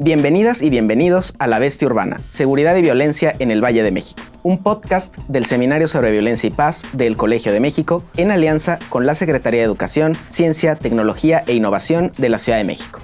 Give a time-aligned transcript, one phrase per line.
[0.00, 4.22] Bienvenidas y bienvenidos a La Bestia Urbana, Seguridad y Violencia en el Valle de México,
[4.44, 9.06] un podcast del Seminario sobre Violencia y Paz del Colegio de México en alianza con
[9.06, 13.00] la Secretaría de Educación, Ciencia, Tecnología e Innovación de la Ciudad de México.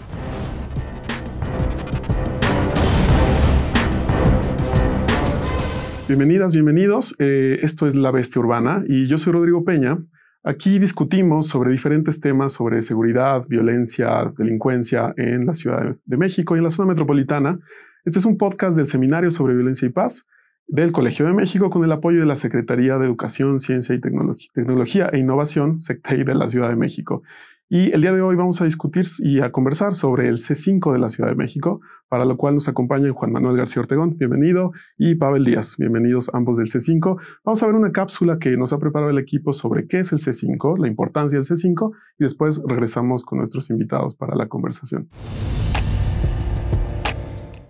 [6.06, 7.16] Bienvenidas, bienvenidos.
[7.18, 9.98] Eh, esto es La Bestia Urbana y yo soy Rodrigo Peña.
[10.46, 16.58] Aquí discutimos sobre diferentes temas sobre seguridad, violencia, delincuencia en la Ciudad de México y
[16.58, 17.60] en la zona metropolitana.
[18.04, 20.26] Este es un podcast del Seminario sobre Violencia y Paz
[20.66, 25.08] del Colegio de México con el apoyo de la Secretaría de Educación, Ciencia y Tecnología,
[25.14, 27.22] e Innovación, SECTEI de la Ciudad de México.
[27.70, 30.98] Y el día de hoy vamos a discutir y a conversar sobre el C5 de
[30.98, 35.14] la Ciudad de México, para lo cual nos acompaña Juan Manuel García Ortegón, bienvenido, y
[35.14, 37.18] Pavel Díaz, bienvenidos ambos del C5.
[37.42, 40.18] Vamos a ver una cápsula que nos ha preparado el equipo sobre qué es el
[40.18, 45.08] C5, la importancia del C5, y después regresamos con nuestros invitados para la conversación.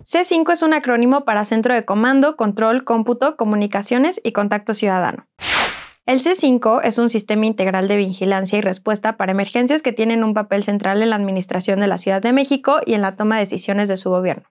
[0.02, 5.29] C5 es un acrónimo para Centro de Comando, Control, Cómputo, Comunicaciones y Contacto Ciudadano.
[6.07, 10.35] El C5 es un sistema integral de vigilancia y respuesta para emergencias que tienen un
[10.35, 13.41] papel central en la administración de la Ciudad de México y en la toma de
[13.41, 14.45] decisiones de su gobierno.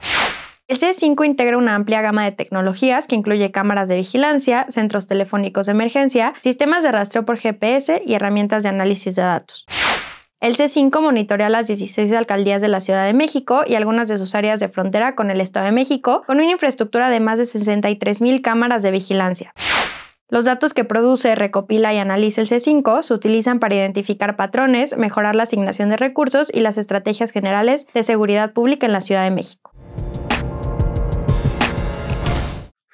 [0.67, 5.67] El C5 integra una amplia gama de tecnologías que incluye cámaras de vigilancia, centros telefónicos
[5.67, 9.67] de emergencia, sistemas de rastreo por GPS y herramientas de análisis de datos.
[10.41, 14.35] El C5 monitorea las 16 alcaldías de la Ciudad de México y algunas de sus
[14.35, 18.41] áreas de frontera con el Estado de México, con una infraestructura de más de 63.000
[18.41, 19.53] cámaras de vigilancia.
[20.33, 25.37] Los datos que produce, recopila y analiza el C5 se utilizan para identificar patrones, mejorar
[25.37, 29.31] la asignación de recursos y las estrategias generales de seguridad pública en la Ciudad de
[29.31, 29.73] México.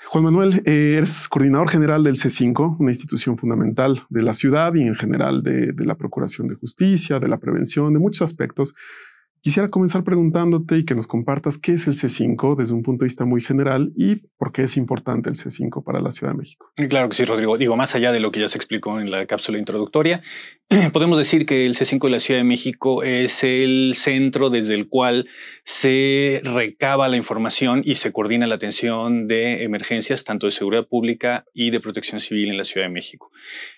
[0.08, 4.82] Juan Manuel, eh, eres coordinador general del C5, una institución fundamental de la ciudad y
[4.82, 8.74] en general de, de la Procuración de Justicia, de la prevención, de muchos aspectos.
[9.40, 13.06] Quisiera comenzar preguntándote y que nos compartas qué es el C5 desde un punto de
[13.06, 16.72] vista muy general y por qué es importante el C5 para la Ciudad de México.
[16.88, 17.56] Claro que sí, Rodrigo.
[17.56, 20.22] Digo, más allá de lo que ya se explicó en la cápsula introductoria,
[20.92, 24.88] podemos decir que el C5 de la Ciudad de México es el centro desde el
[24.88, 25.28] cual
[25.64, 31.44] se recaba la información y se coordina la atención de emergencias, tanto de seguridad pública
[31.54, 33.30] y de protección civil en la Ciudad de México.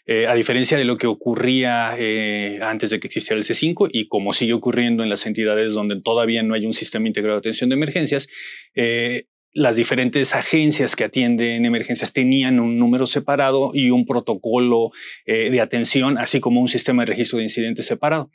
[0.07, 4.09] Eh, a diferencia de lo que ocurría eh, antes de que existiera el C5 y
[4.09, 7.71] como sigue ocurriendo en las entidades donde todavía no hay un sistema integrado de atención
[7.71, 8.29] de emergencias,
[8.75, 14.91] eh, las diferentes agencias que atienden emergencias tenían un número separado y un protocolo
[15.27, 18.31] eh, de atención, así como un sistema de registro de incidentes separado.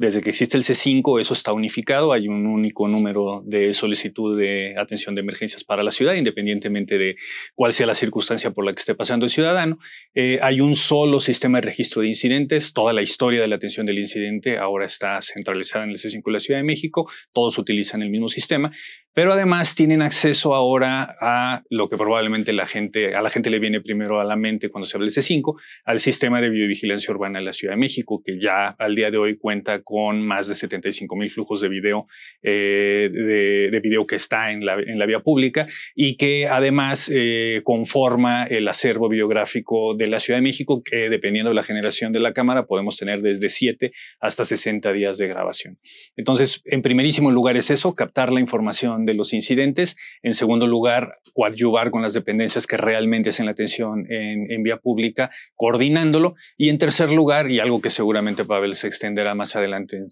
[0.00, 2.14] Desde que existe el C5, eso está unificado.
[2.14, 7.16] Hay un único número de solicitud de atención de emergencias para la ciudad, independientemente de
[7.54, 9.78] cuál sea la circunstancia por la que esté pasando el ciudadano.
[10.14, 12.72] Eh, hay un solo sistema de registro de incidentes.
[12.72, 16.32] Toda la historia de la atención del incidente ahora está centralizada en el C5 de
[16.32, 17.06] la Ciudad de México.
[17.34, 18.72] Todos utilizan el mismo sistema
[19.12, 23.58] pero además tienen acceso ahora a lo que probablemente la gente, a la gente le
[23.58, 27.40] viene primero a la mente cuando se habla de C5, al sistema de videovigilancia urbana
[27.40, 30.54] de la Ciudad de México, que ya al día de hoy cuenta con más de
[30.54, 32.06] 75 mil flujos de video,
[32.42, 37.62] eh, de, video que está en la, en la, vía pública y que además eh,
[37.64, 42.20] conforma el acervo videográfico de la Ciudad de México, que dependiendo de la generación de
[42.20, 45.78] la cámara podemos tener desde 7 hasta 60 días de grabación.
[46.16, 49.96] Entonces, en primerísimo lugar es eso, captar la información de los incidentes.
[50.22, 55.30] En segundo lugar, coadyuvar con las dependencias que realmente hacen la atención en, vía pública,
[55.54, 56.34] coordinándolo.
[56.56, 60.08] Y en tercer lugar, y algo que seguramente Pavel se extenderá más adelante en,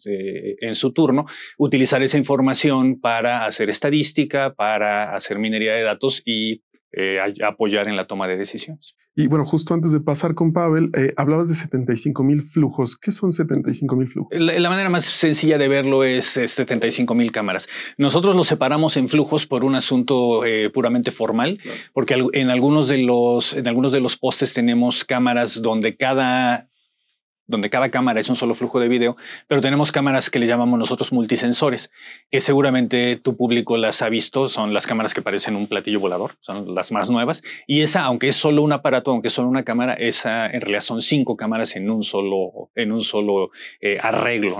[0.60, 1.26] en su turno,
[1.58, 6.62] utilizar esa información para hacer estadística, para hacer minería de datos y
[6.92, 8.96] eh, apoyar en la toma de decisiones.
[9.14, 12.96] Y bueno, justo antes de pasar con Pavel, eh, hablabas de 75 mil flujos.
[12.96, 14.40] ¿Qué son 75 mil flujos?
[14.40, 17.68] La, manera más sencilla de verlo es, 75 mil cámaras.
[17.96, 21.58] Nosotros los separamos en flujos por un asunto eh, puramente formal,
[21.92, 26.68] porque en algunos, de los, en algunos de los postes tenemos cámaras donde cada
[27.48, 29.16] donde cada cámara es un solo flujo de video,
[29.48, 31.90] pero tenemos cámaras que le llamamos nosotros multisensores,
[32.30, 36.36] que seguramente tu público las ha visto, son las cámaras que parecen un platillo volador,
[36.40, 39.64] son las más nuevas, y esa, aunque es solo un aparato, aunque es solo una
[39.64, 43.50] cámara, esa en realidad son cinco cámaras en un solo, en un solo
[43.80, 44.58] eh, arreglo.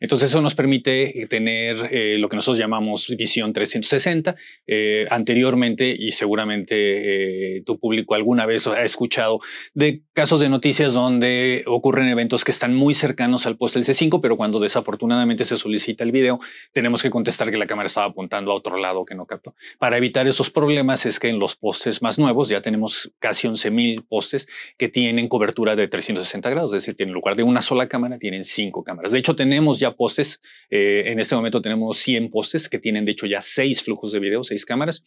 [0.00, 4.36] Entonces eso nos permite tener eh, lo que nosotros llamamos visión 360.
[4.66, 9.40] Eh, anteriormente, y seguramente tu público alguna vez ha escuchado
[9.74, 13.86] de casos de noticias donde ocurren eventos elementos que están muy cercanos al poste del
[13.86, 16.40] C5, pero cuando desafortunadamente se solicita el video,
[16.74, 19.54] tenemos que contestar que la cámara estaba apuntando a otro lado que no captó.
[19.78, 24.06] Para evitar esos problemas es que en los postes más nuevos ya tenemos casi 11.000
[24.06, 24.46] postes
[24.76, 28.18] que tienen cobertura de 360 grados, es decir, que en lugar de una sola cámara
[28.18, 29.12] tienen cinco cámaras.
[29.12, 33.12] De hecho, tenemos ya postes, eh, en este momento tenemos 100 postes que tienen de
[33.12, 35.02] hecho ya seis flujos de video, seis cámaras,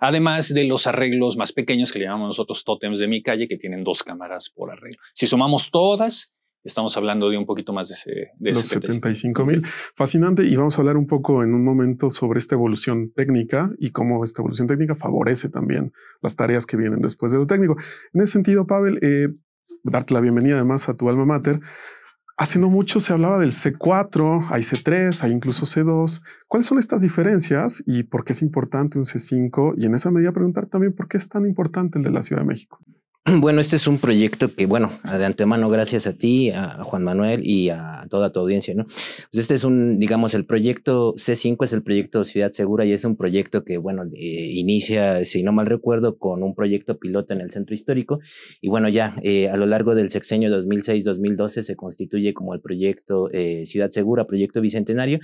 [0.00, 3.56] además de los arreglos más pequeños que le llamamos nosotros tótems de mi calle que
[3.56, 4.98] tienen dos cámaras por arreglo.
[5.12, 6.34] Si sumamos todas,
[6.64, 9.64] estamos hablando de un poquito más de, ese, de los 75 mil.
[9.94, 10.44] Fascinante.
[10.44, 14.24] Y vamos a hablar un poco en un momento sobre esta evolución técnica y cómo
[14.24, 17.76] esta evolución técnica favorece también las tareas que vienen después de lo técnico.
[18.12, 19.28] En ese sentido, Pavel, eh,
[19.82, 21.60] darte la bienvenida además a tu alma mater.
[22.36, 26.20] Hace no mucho se hablaba del C4, hay C3, hay incluso C2.
[26.48, 29.74] ¿Cuáles son estas diferencias y por qué es importante un C5?
[29.76, 32.42] Y en esa medida preguntar también por qué es tan importante el de la Ciudad
[32.42, 32.80] de México.
[33.40, 37.40] Bueno, este es un proyecto que, bueno, de antemano, gracias a ti, a Juan Manuel
[37.42, 38.84] y a toda tu audiencia, ¿no?
[38.84, 43.04] Pues este es un, digamos, el proyecto C5 es el proyecto Ciudad Segura y es
[43.04, 47.40] un proyecto que, bueno, eh, inicia, si no mal recuerdo, con un proyecto piloto en
[47.40, 48.20] el centro histórico
[48.60, 53.30] y, bueno, ya eh, a lo largo del sexenio 2006-2012 se constituye como el proyecto
[53.32, 55.18] eh, Ciudad Segura, proyecto bicentenario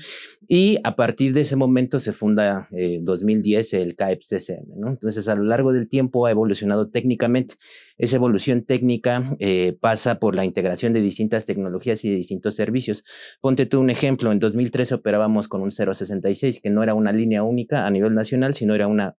[0.49, 4.89] y a partir de ese momento se funda 2010 el CAEP CCM, ¿no?
[4.89, 7.57] Entonces, a lo largo del tiempo ha evolucionado técnicamente.
[8.01, 13.05] Esa evolución técnica eh, pasa por la integración de distintas tecnologías y de distintos servicios.
[13.43, 17.43] Ponte tú un ejemplo, en 2013 operábamos con un 066, que no era una línea
[17.43, 19.17] única a nivel nacional, sino era una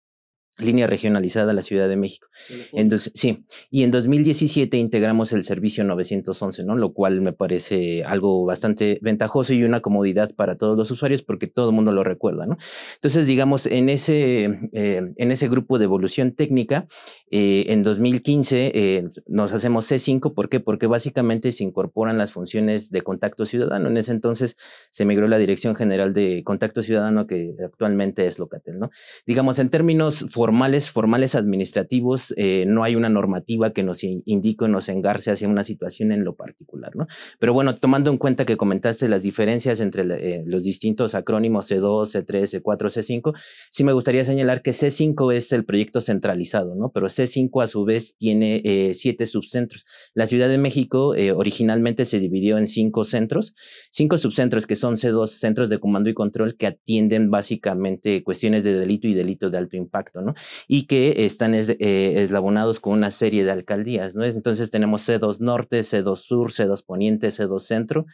[0.58, 2.28] línea regionalizada a la Ciudad de México.
[2.74, 6.76] Entonces, sí, y en 2017 integramos el servicio 911, ¿no?
[6.76, 11.48] Lo cual me parece algo bastante ventajoso y una comodidad para todos los usuarios porque
[11.48, 12.58] todo el mundo lo recuerda, ¿no?
[12.96, 16.88] Entonces, digamos, en ese, eh, en ese grupo de evolución técnica,
[17.30, 20.60] eh, en 2015 eh, nos hacemos C5, ¿por qué?
[20.60, 23.88] Porque básicamente se incorporan las funciones de contacto ciudadano.
[23.88, 24.58] En ese entonces
[24.90, 28.90] se migró la Dirección General de Contacto Ciudadano, que actualmente es Locatel, ¿no?
[29.26, 34.68] Digamos, en términos formales, formales administrativos, eh, no hay una normativa que nos indique o
[34.68, 37.06] nos engarce hacia una situación en lo particular, ¿no?
[37.38, 42.26] Pero bueno, tomando en cuenta que comentaste las diferencias entre eh, los distintos acrónimos C2,
[42.26, 43.38] C3, C4, C5,
[43.70, 46.90] sí me gustaría señalar que C5 es el proyecto centralizado, ¿no?
[46.92, 49.86] Pero C5 a su vez tiene eh, siete subcentros.
[50.16, 53.54] La Ciudad de México originalmente se dividió en cinco centros,
[53.92, 58.74] cinco subcentros que son C2, centros de comando y control que atienden básicamente cuestiones de
[58.74, 60.31] delito y delito de alto impacto, ¿no?
[60.68, 64.24] Y que están eh, eslabonados con una serie de alcaldías, ¿no?
[64.24, 68.06] Entonces tenemos C2 Norte, C2 Sur, C2 Poniente, C2 Centro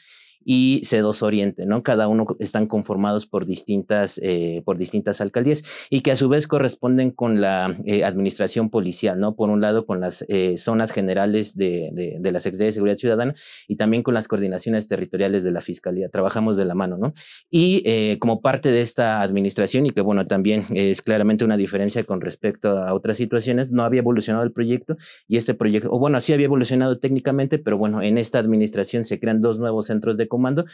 [0.50, 1.84] y C2 Oriente, ¿no?
[1.84, 6.48] Cada uno están conformados por distintas, eh, por distintas alcaldías y que a su vez
[6.48, 9.36] corresponden con la eh, administración policial, ¿no?
[9.36, 13.36] Por un lado con las eh, zonas generales de, de, la Secretaría de Seguridad Ciudadana
[13.68, 16.08] y también con las coordinaciones territoriales de la Fiscalía.
[16.08, 17.12] Trabajamos de la mano, ¿no?
[17.52, 22.22] Y como parte de esta administración y que, bueno, también es claramente una diferencia con
[22.22, 24.96] respecto a otras situaciones, no había evolucionado el proyecto
[25.28, 29.20] y este proyecto, o bueno, sí había evolucionado técnicamente, pero bueno, en esta administración se
[29.20, 30.66] crean dos nuevos centros de comando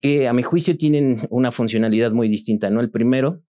[0.00, 2.80] que a mi juicio tienen una funcionalidad muy distinta, ¿no?
[2.80, 3.42] El primero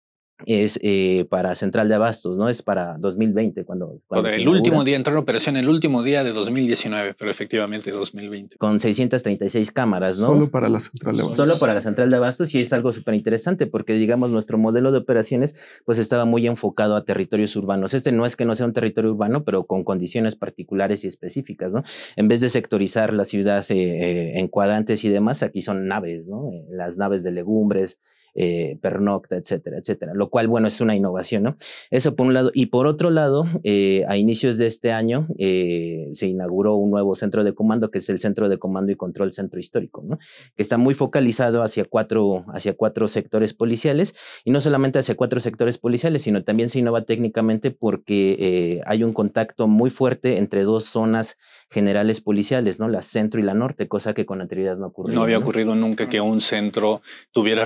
[0.45, 2.50] es eh, para Central de Abastos, ¿no?
[2.50, 4.01] Es para 2020, cuando...
[4.07, 8.57] cuando el último día, entró en operación el último día de 2019, pero efectivamente 2020.
[8.57, 10.27] Con 636 cámaras, ¿no?
[10.27, 11.47] Solo para la Central de Abastos.
[11.47, 14.91] Solo para la Central de Abastos y es algo súper interesante porque, digamos, nuestro modelo
[14.91, 15.56] de operaciones
[15.86, 17.94] pues estaba muy enfocado a territorios urbanos.
[17.94, 21.74] Este no es que no sea un territorio urbano, pero con condiciones particulares y específicas,
[21.74, 21.83] ¿no?
[22.15, 26.27] En vez de sectorizar la ciudad eh, eh, en cuadrantes y demás, aquí son naves,
[26.27, 26.50] ¿no?
[26.69, 28.00] las naves de legumbres,
[28.35, 31.57] eh, pernocta, etcétera, etcétera, lo cual, bueno, es una innovación, ¿no?
[31.92, 32.51] Eso por un lado.
[32.54, 37.15] Y por otro lado, eh, a inicios de este año eh, se inauguró un nuevo
[37.15, 40.18] centro de comando, que es el Centro de Comando y Control Centro Histórico, ¿no?
[40.56, 44.15] Que está muy focalizado hacia cuatro, hacia cuatro sectores policiales,
[44.45, 49.04] y no solamente hacia cuatro sectores policiales, sino también se innova técnicamente porque eh, hay
[49.04, 51.37] un contacto muy fuerte entre dos zonas
[51.69, 52.87] generales policiales, ¿no?
[52.87, 55.15] La centro y la norte, cosa que con anterioridad no ocurrió.
[55.15, 57.01] No había ocurrido nunca que un centro
[57.31, 57.65] tuviera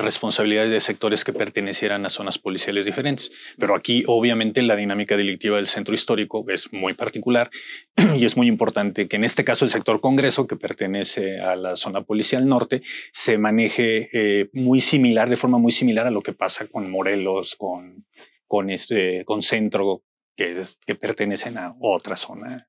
[0.62, 3.31] de sectores que pertenecieran a zonas policiales diferentes.
[3.57, 7.50] Pero aquí, obviamente, la dinámica delictiva del centro histórico es muy particular
[8.17, 11.75] y es muy importante que en este caso el sector Congreso, que pertenece a la
[11.75, 12.81] zona policial norte,
[13.12, 17.55] se maneje eh, muy similar, de forma muy similar a lo que pasa con Morelos,
[17.55, 18.05] con,
[18.48, 20.03] con, este, con centro
[20.36, 22.67] que, que pertenecen a otra zona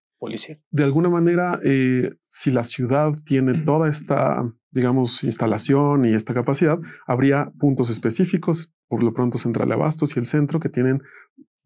[0.71, 6.79] de alguna manera, eh, si la ciudad tiene toda esta, digamos, instalación y esta capacidad,
[7.07, 11.03] habría puntos específicos, por lo pronto Central de Abastos y el centro, que tienen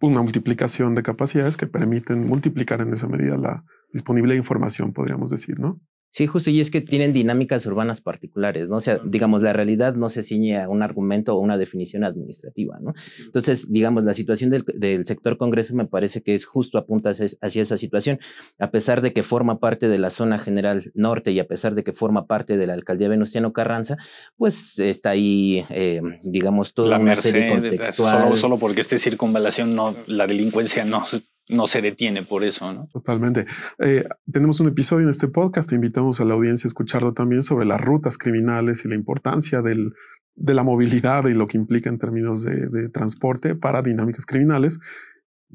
[0.00, 5.58] una multiplicación de capacidades que permiten multiplicar en esa medida la disponible información, podríamos decir,
[5.58, 5.80] ¿no?
[6.10, 8.76] Sí, justo, y es que tienen dinámicas urbanas particulares, ¿no?
[8.76, 12.78] O sea, digamos, la realidad no se ciñe a un argumento o una definición administrativa,
[12.80, 12.94] ¿no?
[13.24, 17.62] Entonces, digamos, la situación del, del sector Congreso me parece que es justo apunta hacia
[17.62, 18.18] esa situación,
[18.58, 21.84] a pesar de que forma parte de la zona general norte y a pesar de
[21.84, 23.98] que forma parte de la alcaldía Venustiano Carranza,
[24.36, 28.22] pues está ahí, eh, digamos, toda la una serie contextual.
[28.22, 31.02] Solo, solo porque esté circunvalación, no, la delincuencia no
[31.48, 32.88] no se detiene por eso, ¿no?
[32.92, 33.46] Totalmente.
[33.78, 37.42] Eh, tenemos un episodio en este podcast, te invitamos a la audiencia a escucharlo también
[37.42, 39.94] sobre las rutas criminales y la importancia del,
[40.38, 44.78] de la movilidad y lo que implica en términos de, transporte para dinámicas criminales.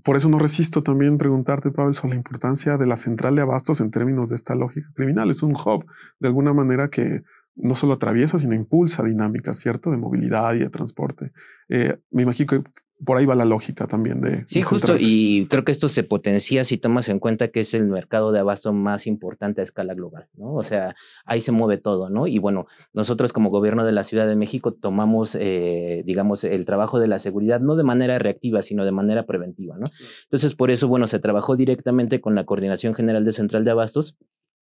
[0.04, 3.80] Por eso no resisto también preguntarte, Pablo, sobre la importancia de la central de abastos
[3.80, 5.30] en términos de esta lógica criminal.
[5.30, 5.86] Es un hub,
[6.20, 7.22] de alguna manera, que
[7.56, 9.92] no solo atraviesa, sino impulsa dinámicas, ¿cierto?
[9.92, 11.32] De movilidad y de transporte.
[11.70, 12.64] Eh, me imagino que
[13.06, 14.44] por ahí va la lógica también de.
[14.46, 14.96] Sí, justo.
[15.00, 18.40] Y creo que esto se potencia si tomas en cuenta que es el mercado de
[18.40, 20.54] abasto más importante a escala global, ¿no?
[20.54, 20.96] O sea,
[21.26, 22.28] ahí se mueve todo, ¿no?
[22.28, 27.00] Y bueno, nosotros como gobierno de la Ciudad de México tomamos, eh, digamos, el trabajo
[27.00, 29.86] de la seguridad no de manera reactiva, sino de manera preventiva, ¿no?
[30.24, 34.18] Entonces, por eso, bueno, se trabajó directamente con la Coordinación General de Central de Abastos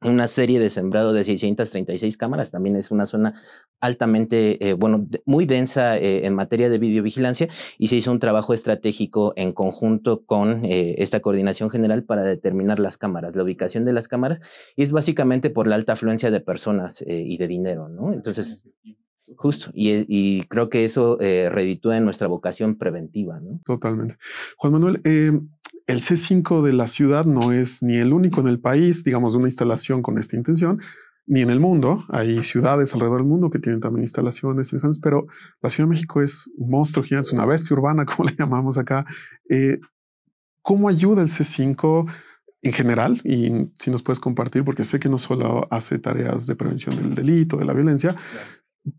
[0.03, 2.51] una serie de sembrado de 636 cámaras.
[2.51, 3.35] También es una zona
[3.81, 8.55] altamente, eh, bueno, muy densa eh, en materia de videovigilancia y se hizo un trabajo
[8.55, 13.93] estratégico en conjunto con eh, esta coordinación general para determinar las cámaras, la ubicación de
[13.93, 14.41] las cámaras.
[14.77, 18.13] Y es básicamente por la alta afluencia de personas y de dinero, ¿no?
[18.13, 18.65] Entonces,
[19.37, 19.71] justo.
[19.75, 23.61] Y, y creo que eso reditúa en nuestra vocación preventiva, ¿no?
[23.65, 24.17] Totalmente.
[24.57, 25.01] Juan Manuel,
[25.89, 29.39] el C5 de la ciudad no es ni el único en el país, digamos, de
[29.39, 30.81] una instalación con esta intención,
[31.27, 32.05] ni en el mundo.
[32.11, 35.27] Hay ciudades alrededor del mundo que tienen también instalaciones semejantes, pero
[35.63, 38.77] la Ciudad de México es un monstruo gigante, es una bestia urbana, como le llamamos
[38.77, 39.07] acá.
[39.49, 39.81] Eh,
[40.61, 42.07] ¿Cómo ayuda el C5
[42.61, 43.19] en general?
[43.25, 47.15] Y si nos puedes compartir, porque sé que no solo hace tareas de prevención del
[47.15, 48.15] delito, de la violencia,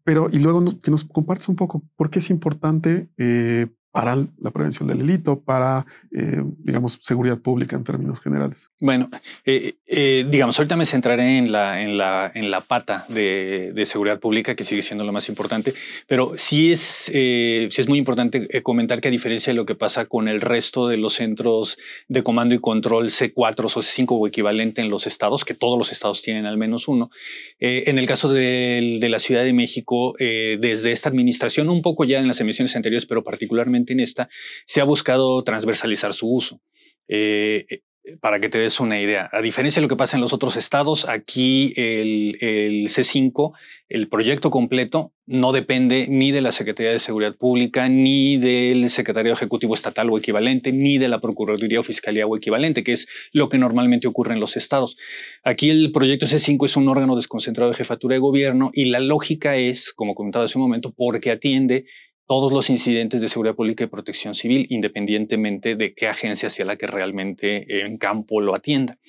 [0.04, 4.52] pero y luego que nos compartes un poco por qué es importante eh, para la
[4.52, 8.70] prevención del delito, para, eh, digamos, seguridad pública en términos generales.
[8.80, 9.10] Bueno,
[9.46, 13.86] eh, eh, digamos, ahorita me centraré en la, en la, en la pata de, de,
[13.88, 15.74] seguridad pública, que sigue siendo lo más importante,
[16.08, 20.06] pero sí es, sí es muy importante comentar que a diferencia de lo que pasa
[20.06, 24.82] con el resto de los centros de comando y control C4 o C5 o equivalente
[24.82, 27.10] en los estados, que todos los estados tienen al menos uno,
[27.60, 32.20] en el caso de, de, la Ciudad de México, desde esta administración, un poco ya
[32.20, 34.30] en las emisiones anteriores, pero particularmente en esta,
[34.66, 36.62] se ha buscado transversalizar su uso.
[37.08, 37.82] Eh, eh,
[38.22, 40.56] para que te des una idea, a diferencia de lo que pasa en los otros
[40.56, 43.52] estados, aquí el, el, C5,
[43.90, 49.34] el proyecto completo, no depende ni de la Secretaría de Seguridad Pública, ni del Secretario
[49.34, 53.50] Ejecutivo Estatal o equivalente, ni de la Procuraduría o Fiscalía o equivalente, que es lo
[53.50, 54.98] que normalmente ocurre en los estados.
[55.44, 59.56] Aquí el proyecto C5 es un órgano desconcentrado de jefatura de gobierno y la lógica
[59.56, 61.86] es, como comentaba hace un momento, porque atiende
[62.30, 66.76] todos los incidentes de seguridad pública y protección civil, independientemente de qué agencia sea la
[66.76, 69.00] que realmente en campo lo atienda.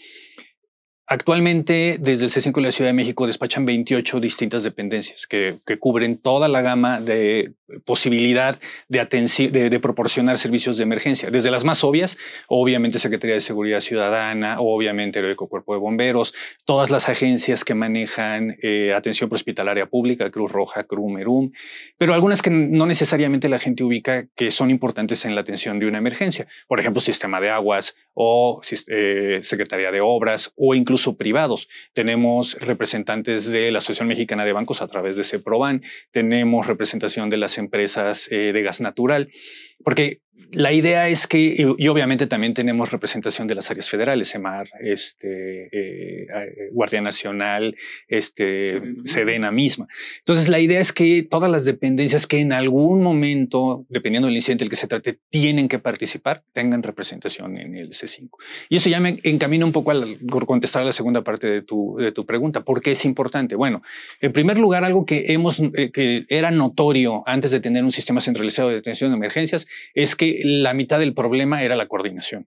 [1.12, 6.18] Actualmente, desde el C5 de la Ciudad de México despachan 28 distintas dependencias que, cubren
[6.18, 13.00] toda la gama de posibilidad de, proporcionar servicios de emergencia, desde las más obvias, obviamente
[13.00, 16.32] Secretaría de Seguridad Ciudadana, obviamente el Cuerpo de Bomberos,
[16.64, 21.50] todas las agencias que manejan eh, atención prehospitalaria pública, Cruz Roja, Cruz Merum,
[21.98, 25.86] pero algunas que no necesariamente la gente ubica que son importantes en la atención de
[25.86, 31.68] una emergencia, por ejemplo, Sistema de Aguas o eh, Secretaría de Obras o incluso privados.
[31.92, 37.36] Tenemos representantes de la Asociación Mexicana de Bancos a través de CEPROBAN, tenemos representación de
[37.36, 39.30] las empresas eh, de gas natural,
[39.84, 40.20] porque
[40.52, 45.66] la idea es que, y, obviamente también tenemos representación de las áreas federales, SEMAR, este,
[45.66, 47.76] eh, eh, Guardia Nacional,
[48.08, 49.86] este, Sedena, misma.
[50.18, 54.64] Entonces, la idea es que todas las dependencias que en algún momento, dependiendo del incidente
[54.64, 58.30] del que se trate, tienen que participar, tengan representación en el C5.
[58.68, 60.04] Y eso ya me encamina un poco a
[60.46, 62.62] contestar la segunda parte de tu, de tu pregunta.
[62.62, 63.54] ¿Por qué es importante?
[63.54, 63.82] Bueno,
[64.20, 68.20] en primer lugar, algo que hemos, eh, que era notorio antes de tener un sistema
[68.20, 72.46] centralizado de detención de emergencias es que la mitad del problema era la coordinación.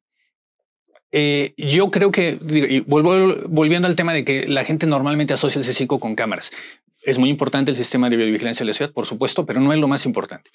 [1.16, 2.40] Eh, yo creo que,
[2.88, 6.52] volviendo al tema de que la gente normalmente asocia el C5 con cámaras.
[7.04, 9.80] Es muy importante el sistema de videovigilancia de la ciudad, por supuesto, pero no es
[9.80, 10.50] lo más importante.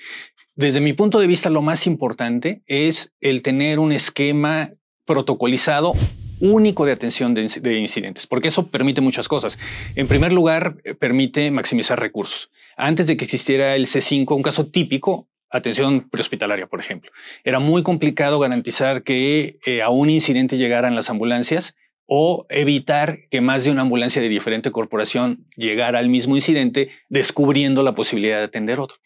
[0.57, 4.73] Desde mi punto de vista, lo más importante es el tener un esquema
[5.05, 5.93] protocolizado
[6.41, 9.59] único de atención de, de, incidentes, porque eso permite muchas cosas.
[9.95, 12.51] En primer lugar, eh, permite maximizar recursos.
[12.77, 17.11] Antes de que existiera el C5, un caso típico atención prehospitalaria, por ejemplo.
[17.45, 21.77] Era muy complicado garantizar que eh, a un incidente llegaran las ambulancias
[22.11, 27.83] o evitar que más de una ambulancia de diferente corporación llegara al mismo incidente, descubriendo
[27.83, 28.97] la posibilidad de atender otro.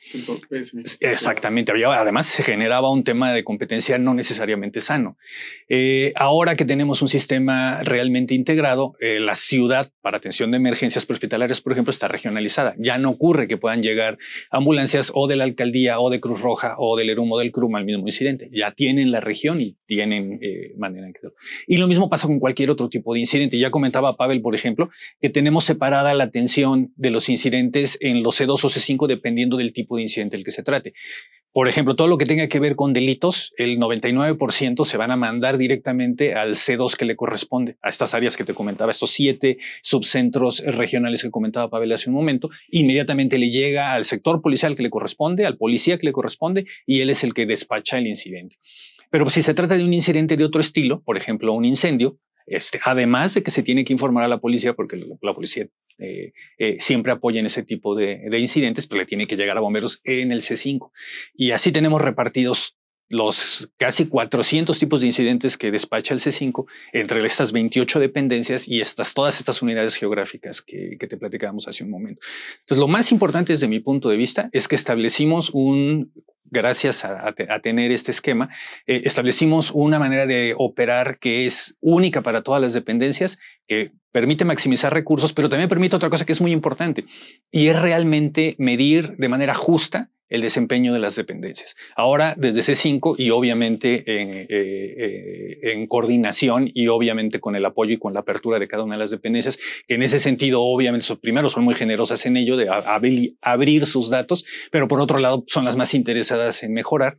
[1.01, 1.73] Exactamente.
[1.85, 5.19] Además, se generaba un tema de competencia no necesariamente sano.
[5.69, 11.05] Eh, ahora que tenemos un sistema realmente integrado, eh, la ciudad para atención de emergencias
[11.11, 12.77] hospitalarias, por ejemplo, está regionalizada.
[12.79, 14.17] Ya no ocurre que puedan llegar
[14.53, 17.75] ambulancias o de la alcaldía o de Cruz Roja o del ERUM o del CRUM
[17.75, 18.49] al mismo incidente.
[18.53, 21.21] Ya tienen la región y tienen eh, manera en que...
[21.67, 23.59] Y lo mismo pasa con cualquier otro tipo de incidente.
[23.59, 28.41] Ya comentaba Pavel, por ejemplo, que tenemos separada la atención de los incidentes en los
[28.41, 30.95] C2 o C5 dependiendo del tipo de incidente del que se trate.
[31.53, 35.17] Por ejemplo, todo lo que tenga que ver con delitos, el 99% se van a
[35.17, 39.59] mandar directamente al C2 que le corresponde, a estas áreas que te comentaba, estos siete
[39.83, 42.49] subcentros regionales que comentaba Pavel hace un momento.
[42.71, 47.01] Inmediatamente le llega al sector policial que le corresponde, al policía que le corresponde, y
[47.01, 48.57] él es el que despacha el incidente.
[49.11, 52.81] Pero si se trata de un incidente de otro estilo, por ejemplo, un incendio, este,
[52.85, 55.69] además de que se tiene que informar a la policía, porque la, policía
[55.99, 59.61] eh, eh, siempre apoya en ese tipo de, incidentes, pero le tiene que llegar a
[59.61, 60.91] bomberos en el C5.
[61.35, 62.79] Y así tenemos repartidos
[63.13, 66.65] los casi 400 tipos de incidentes que despacha el C5
[66.95, 71.91] entre estas 28 dependencias y estas, todas estas unidades geográficas que, te platicábamos hace un
[71.91, 72.23] momento.
[72.61, 76.11] Entonces, lo más importante desde mi punto de vista es que establecimos un,
[76.45, 78.49] gracias a, tener este esquema,
[78.87, 83.39] eh, establecimos una manera de operar que es única para todas las dependencias,
[83.69, 87.05] que permite maximizar recursos, pero también permite otra cosa que es muy importante,
[87.51, 91.77] y es realmente medir de manera justa el desempeño de las dependencias.
[91.97, 97.99] Ahora, desde C5 y obviamente eh, eh, en, coordinación y obviamente con el apoyo y
[97.99, 101.49] con la apertura de cada una de las dependencias, en ese sentido, obviamente, son, primero
[101.49, 102.69] son muy generosas en ello de
[103.43, 107.19] abrir sus datos, pero por otro lado son las más interesadas en mejorar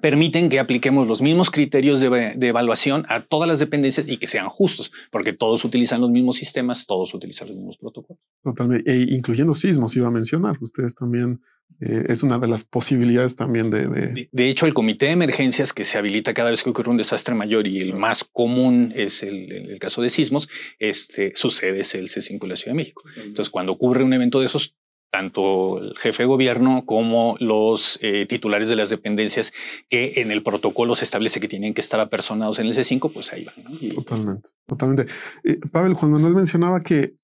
[0.00, 4.48] permiten que apliquemos los mismos criterios de, evaluación a todas las dependencias y que sean
[4.48, 8.22] justos, porque todos utilizan los mismos sistemas, todos utilizan los mismos protocolos.
[8.42, 10.56] Totalmente, e incluyendo sismos, iba a mencionar.
[10.60, 11.40] Ustedes también
[11.80, 14.48] eh, es una de las posibilidades también de, de...
[14.48, 17.68] hecho, el comité de emergencias que se habilita cada vez que ocurre un desastre mayor
[17.68, 20.48] y el más común es el, caso de sismos,
[20.78, 23.02] este, sucede es el C5 de la Ciudad de México.
[23.16, 24.74] Entonces, cuando ocurre un evento de esos,
[25.10, 29.52] tanto el jefe de gobierno como los eh, titulares de las dependencias
[29.88, 33.32] que en el protocolo se establece que tienen que estar apersonados en el C5, pues
[33.32, 33.88] ahí van.
[33.94, 35.06] Totalmente, totalmente.
[35.44, 37.14] Eh, Pavel, Juan Manuel mencionaba que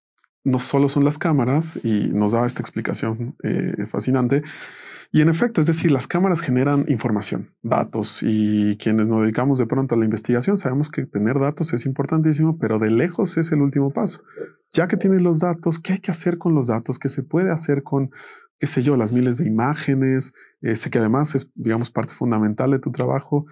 [0.44, 4.42] no solo son las cámaras y nos daba esta explicación eh, fascinante,
[5.14, 9.66] y en efecto, es decir, las cámaras generan información, datos y quienes nos dedicamos de
[9.66, 13.62] pronto a la investigación sabemos que tener datos es importantísimo, pero de lejos es el
[13.62, 14.24] último paso.
[14.72, 16.98] Ya que tienes los datos, ¿qué hay que hacer con los datos?
[16.98, 18.10] ¿Qué se puede hacer con,
[18.58, 20.32] qué sé yo, las miles de imágenes?
[20.62, 23.46] Eh, sé que además es, digamos, parte fundamental de tu trabajo.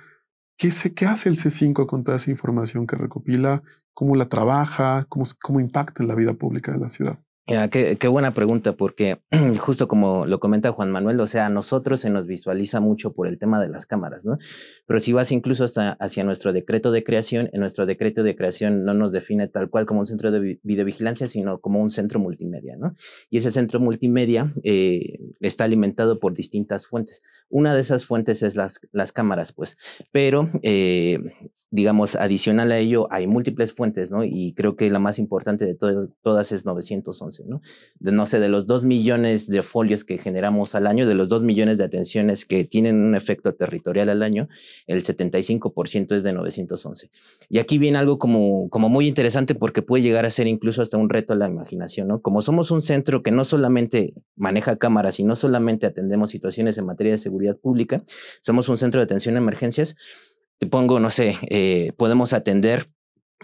[0.63, 3.65] ¿Qué, sé, ¿Qué hace el C5 con toda esa información que recopila?
[3.95, 5.07] ¿Cómo la trabaja?
[5.09, 7.19] ¿Cómo, cómo impacta en la vida pública de la ciudad?
[7.47, 9.21] Qué, buena pregunta, porque
[9.59, 13.27] justo como lo comenta Juan Manuel, o sea, a nosotros se nos visualiza mucho por
[13.27, 14.39] el tema de las cámaras, ¿no?
[14.87, 18.85] Pero si vas incluso hasta hacia nuestro decreto de creación, en nuestro decreto de creación
[18.85, 22.77] no nos define tal cual como un centro de videovigilancia, sino como un centro multimedia,
[22.77, 22.95] ¿no?
[23.29, 27.23] Y ese centro multimedia eh, está alimentado por distintas fuentes.
[27.49, 29.77] Una de esas fuentes es las, las cámaras, pues,
[30.13, 31.19] pero eh,
[31.73, 34.25] digamos, adicional a ello, hay múltiples fuentes, ¿no?
[34.25, 37.63] Y creo que la más importante de todas es 911, ¿no?
[37.99, 41.31] De, no sé, de los dos millones de folios que generamos al año, de los
[41.31, 44.51] dos millones de atenciones que tienen un efecto territorial al año,
[44.87, 47.11] el 75% es de 911.
[47.49, 50.99] Y aquí viene algo como, como muy interesante porque puede llegar a ser incluso hasta
[50.99, 52.21] un reto a la imaginación, ¿no?
[52.21, 56.85] Como somos un centro que no solamente maneja cámaras y no solamente atendemos situaciones en
[56.85, 58.05] materia de seguridad pública,
[58.43, 59.97] somos un centro de atención a emergencias,
[60.63, 62.89] te pongo, no sé, eh, podemos atender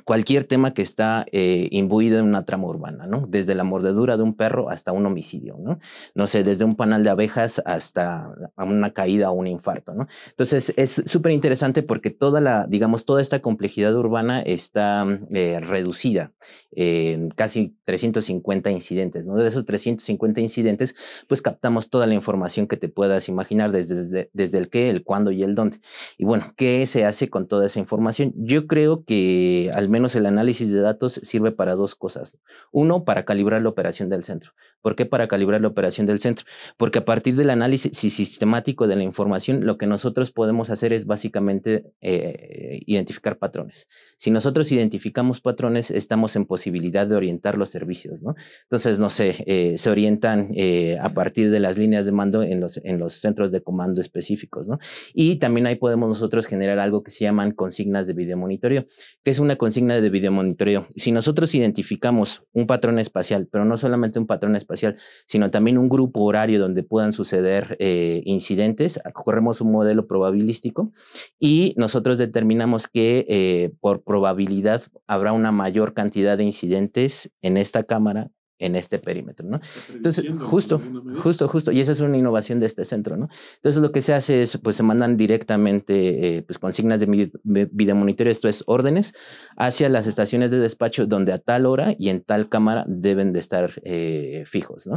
[0.05, 3.27] cualquier tema que está eh, imbuido en una trama urbana, ¿no?
[3.29, 5.79] Desde la mordedura de un perro hasta un homicidio, ¿no?
[6.15, 10.07] No sé, desde un panal de abejas hasta una caída o un infarto, ¿no?
[10.31, 16.33] Entonces, es súper interesante porque toda la, digamos, toda esta complejidad urbana está eh, reducida
[16.73, 19.37] en casi 350 incidentes, ¿no?
[19.37, 20.95] De esos 350 incidentes,
[21.27, 25.03] pues captamos toda la información que te puedas imaginar desde, desde, desde el qué, el
[25.03, 25.79] cuándo y el dónde.
[26.17, 28.33] Y bueno, ¿qué se hace con toda esa información?
[28.37, 32.39] Yo creo que al menos el análisis de datos sirve para dos cosas.
[32.73, 34.53] Uno, para calibrar la operación del centro.
[34.81, 36.47] ¿Por qué para calibrar la operación del centro?
[36.77, 41.07] Porque a partir del análisis sistemático de la información, lo que nosotros podemos hacer es
[41.07, 43.89] básicamente eh, identificar patrones.
[44.17, 48.35] Si nosotros identificamos patrones, estamos en posibilidad de orientar los servicios, ¿no?
[48.63, 52.61] Entonces, no sé, eh, se orientan eh, a partir de las líneas de mando en
[52.61, 54.79] los, en los centros de comando específicos, ¿no?
[55.13, 58.87] Y también ahí podemos nosotros generar algo que se llaman consignas de video monitoreo,
[59.25, 60.89] que es una consigna consigna de video monitoreo.
[60.97, 65.89] Si nosotros identificamos un patrón espacial, pero no solamente un patrón espacial, sino también un
[65.89, 70.93] grupo horario donde puedan suceder eh, incidentes, corremos un modelo probabilístico
[71.39, 77.85] y nosotros determinamos que eh, por probabilidad habrá una mayor cantidad de incidentes en esta
[77.85, 79.61] cámara en este perímetro, ¿no?
[79.93, 80.81] Entonces, justo,
[81.23, 83.29] justo, justo, y esa es una innovación de este centro, ¿no?
[83.57, 87.95] Entonces, lo que se hace es, pues, se mandan directamente, eh, pues, consignas de video
[87.95, 89.15] monitoreo, esto es, órdenes,
[89.57, 93.41] hacia las estaciones de despacho donde a tal hora y en tal cámara deben de
[93.41, 94.95] estar eh, fijos, ¿no?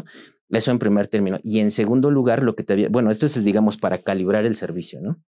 [0.49, 1.39] Eso en primer término.
[1.43, 4.55] Y en segundo lugar, lo que te había, bueno, esto es, digamos, para calibrar el
[4.55, 5.21] servicio, ¿no?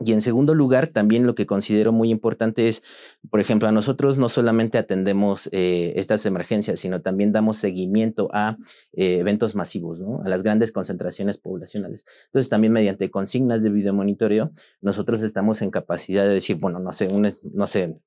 [0.00, 2.82] Y en segundo lugar, también lo que considero muy importante es,
[3.30, 8.56] por ejemplo, a nosotros no solamente atendemos eh, estas emergencias, sino también damos seguimiento a
[8.92, 10.20] eh, eventos masivos, ¿no?
[10.24, 12.04] a las grandes concentraciones poblacionales.
[12.26, 17.08] Entonces, también mediante consignas de videomonitoreo, nosotros estamos en capacidad de decir, bueno, no sé,
[17.08, 17.98] un, no sé,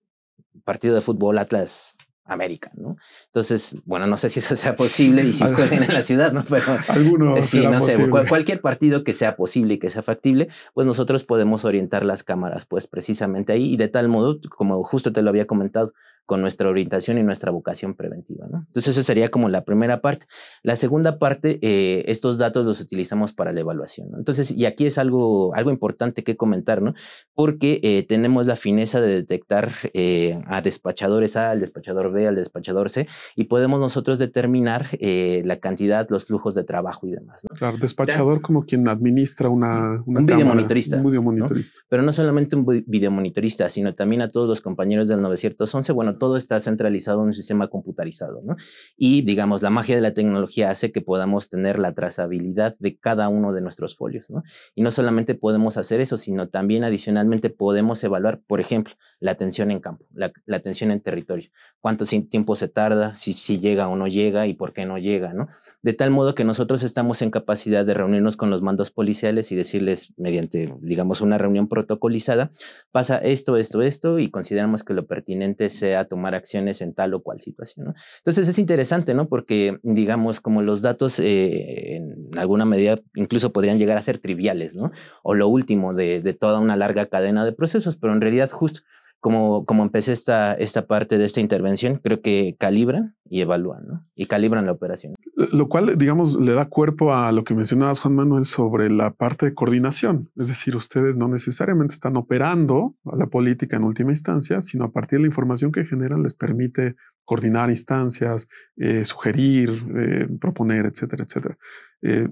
[0.63, 1.97] partido de fútbol Atlas
[2.31, 2.97] América, ¿no?
[3.27, 6.43] Entonces, bueno, no sé si eso sea posible y si pueden en la ciudad, ¿no?
[6.47, 10.87] Pero alguno sí, no sé, cualquier partido que sea posible y que sea factible, pues
[10.87, 15.21] nosotros podemos orientar las cámaras, pues precisamente ahí y de tal modo, como justo te
[15.21, 15.93] lo había comentado,
[16.25, 18.47] con nuestra orientación y nuestra vocación preventiva.
[18.49, 18.63] ¿no?
[18.67, 20.27] Entonces, eso sería como la primera parte.
[20.63, 24.12] La segunda parte, eh, estos datos los utilizamos para la evaluación.
[24.12, 24.17] ¿no?
[24.17, 26.93] Entonces, y aquí es algo, algo importante que comentar, ¿no?
[27.34, 32.36] Porque eh, tenemos la fineza de detectar eh, a despachadores A, al despachador B, al
[32.36, 37.41] despachador C, y podemos nosotros determinar la cantidad, los flujos de trabajo y demás.
[37.49, 37.55] ¿no?
[37.57, 40.97] Claro, despachador como quien administra una, una un videomonitorista.
[40.97, 41.79] Un videomonitorista.
[41.81, 41.86] ¿no?
[41.89, 45.91] Pero no solamente un videomonitorista, sino también a todos los compañeros del 911.
[45.93, 48.56] Bueno, todo está centralizado en un sistema computarizado, ¿no?
[48.97, 53.30] Y digamos, la magia de la tecnología hace que podamos tener la trazabilidad de cada
[53.30, 54.43] uno de nuestros folios, ¿no?
[54.76, 59.71] Y no solamente podemos hacer eso, sino también adicionalmente podemos evaluar, por ejemplo, la atención
[59.71, 64.08] en campo, la, atención en territorio, cuánto tiempo se tarda, si, si llega o no
[64.08, 65.47] llega y por qué no llega, ¿no?
[65.82, 69.56] De tal modo que nosotros estamos en capacidad de reunirnos con los mandos policiales y
[69.56, 72.52] decirles mediante, digamos, una reunión protocolizada,
[72.91, 77.21] pasa esto, esto, esto y consideramos que lo pertinente sea tomar acciones en tal o
[77.21, 77.93] cual situación.
[78.17, 79.27] Entonces es interesante, ¿no?
[79.27, 84.75] Porque, digamos, como los datos eh, en alguna medida incluso podrían llegar a ser triviales,
[84.75, 84.91] ¿no?
[85.23, 88.81] O lo último de, de toda una larga cadena de procesos, pero en realidad justo
[89.21, 94.05] como, como empecé esta, esta parte de esta intervención, creo que calibran y evalúan, ¿no?
[94.15, 95.13] Y calibran la operación.
[95.35, 99.45] Lo cual, digamos, le da cuerpo a lo que mencionabas, Juan Manuel, sobre la parte
[99.45, 100.29] de coordinación.
[100.35, 105.19] Es decir, ustedes no necesariamente están operando la política en última instancia, sino a partir
[105.19, 111.57] de la información que generan les permite coordinar instancias, eh, sugerir, eh, proponer, etcétera, etcétera.
[112.01, 112.27] Eh,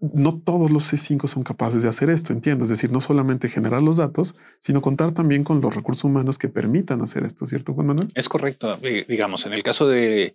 [0.00, 2.64] no todos los C5 son capaces de hacer esto, entiendo.
[2.64, 6.48] Es decir, no solamente generar los datos, sino contar también con los recursos humanos que
[6.48, 8.12] permitan hacer esto, ¿cierto, Juan Manuel?
[8.14, 8.76] Es correcto.
[9.08, 10.34] Digamos, en el caso de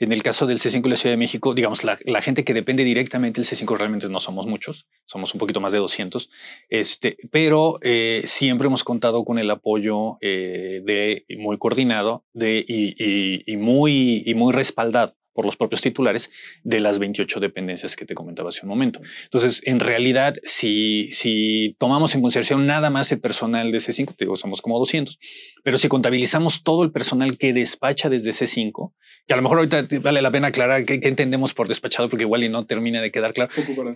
[0.00, 2.84] en el caso del C5 de la Ciudad de México, digamos, la, gente que depende
[2.84, 6.30] directamente del C5 realmente no somos muchos, somos un poquito más de 200,
[6.70, 13.56] este, pero eh, siempre hemos contado con el apoyo eh, de muy coordinado de, y,
[13.58, 16.30] muy, y muy respaldado por los propios titulares
[16.62, 19.00] de las 28 dependencias que te comentaba hace un momento.
[19.24, 24.24] Entonces, en realidad, si, si tomamos en consideración nada más el personal de C5, te
[24.24, 25.18] digo, somos como 200,
[25.62, 28.92] pero si contabilizamos todo el personal que despacha desde C5,
[29.26, 32.42] que a lo mejor ahorita vale la pena aclarar qué, entendemos por despachador, porque igual
[32.42, 33.50] y no termina de quedar claro.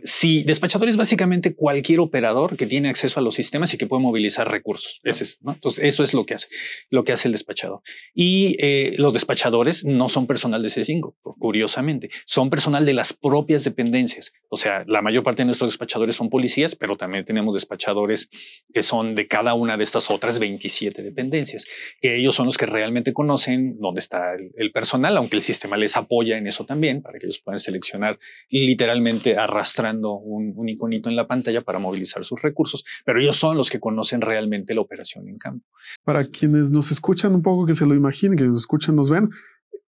[0.05, 4.03] Si despachador es básicamente cualquier operador que tiene acceso a los sistemas y que puede
[4.03, 5.01] movilizar recursos.
[5.03, 6.49] es, Entonces, eso es lo que hace,
[6.90, 7.81] lo que hace el despachador.
[8.14, 12.11] Y eh, los despachadores no son personal de C5 curiosamente.
[12.27, 14.33] Son personal de las propias dependencias.
[14.49, 18.29] O sea, la mayor parte de nuestros despachadores son policías, pero también tenemos despachadores
[18.73, 21.67] que son de cada una de estas otras 27 dependencias,
[22.01, 25.97] que ellos son los que realmente conocen dónde está el, personal, aunque el sistema les
[25.97, 28.19] apoya en eso también, para que ellos puedan seleccionar
[28.51, 33.57] literalmente arrastrando un, un iconito en la pantalla para movilizar sus recursos, pero ellos son
[33.57, 35.65] los que conocen realmente la operación en campo.
[36.05, 39.31] Para quienes nos escuchan un poco, que se lo imaginen, que nos escuchan, nos ven,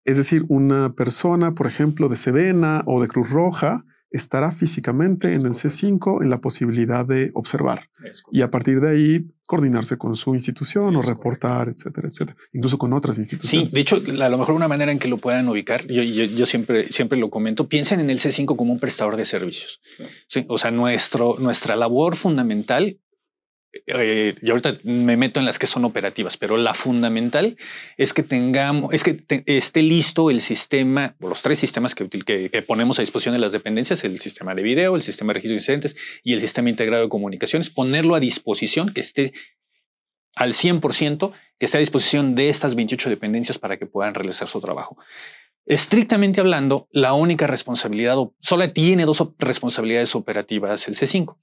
[0.07, 5.43] es decir, una persona, por ejemplo, de Sedena o de Cruz Roja, estará físicamente en
[5.43, 7.91] el C5 en la posibilidad de observar
[8.33, 12.93] y a partir de ahí coordinarse con su institución o reportar, etcétera, etcétera, incluso con
[12.93, 13.69] otras instituciones.
[13.69, 16.47] Sí, de hecho, a lo mejor una manera en que lo puedan ubicar, yo, yo,
[16.47, 19.81] siempre, siempre lo comento, piensen en el C5 como un prestador de servicios.
[20.29, 20.45] Sí.
[20.49, 22.99] o sea, nuestro, nuestra labor fundamental
[23.87, 27.57] eh, y ahorita me meto en las que son operativas, pero la fundamental
[27.97, 32.07] es que tengamos, es que esté listo el sistema, o los tres sistemas que,
[32.67, 35.61] ponemos a disposición de las dependencias, el sistema de video, el sistema de registro de
[35.61, 39.33] incidentes y el sistema integrado de comunicaciones, ponerlo a disposición, que esté
[40.35, 44.61] al 100% que esté a disposición de estas 28 dependencias para que puedan realizar su
[44.61, 44.99] trabajo.
[45.65, 51.39] Estrictamente hablando, la única responsabilidad, solo tiene dos responsabilidades operativas el C5,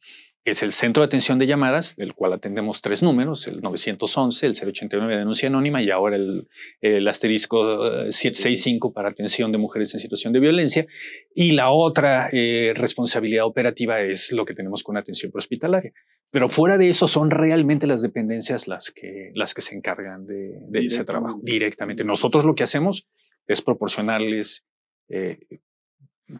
[0.45, 4.53] es el centro de atención de llamadas, del cual atendemos tres números, el 911, el
[4.53, 10.34] 089 denuncia anónima y ahora el, asterisco 765 eh, para atención de mujeres en situación
[10.34, 10.86] de violencia.
[11.34, 15.93] Y la otra eh, responsabilidad operativa es lo que tenemos con atención hospitalaria.
[16.29, 20.60] Pero fuera de eso son realmente las dependencias las que, las que se encargan de,
[20.67, 22.03] de ese trabajo directamente.
[22.03, 23.08] Nosotros lo que hacemos
[23.47, 24.65] es proporcionarles,
[25.10, 25.39] eh,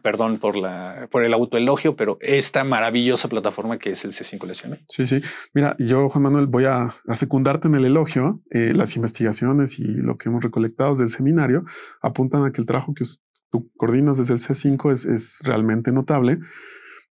[0.02, 4.80] perdón por, la, por el autoelogio, pero esta maravillosa plataforma que es el C5 Lesiones.
[4.88, 5.20] Sí, sí.
[5.52, 8.42] Mira, yo, Juan Manuel, voy a, secundarte en el elogio.
[8.50, 11.64] Eh, las investigaciones y lo que hemos recolectado desde el seminario
[12.02, 13.04] apuntan a que el trabajo que
[13.50, 16.38] tú coordinas desde el C5 es, es realmente notable.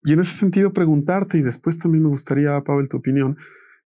[0.03, 3.37] Y en ese sentido, preguntarte, y después también me gustaría, Pavel, tu opinión.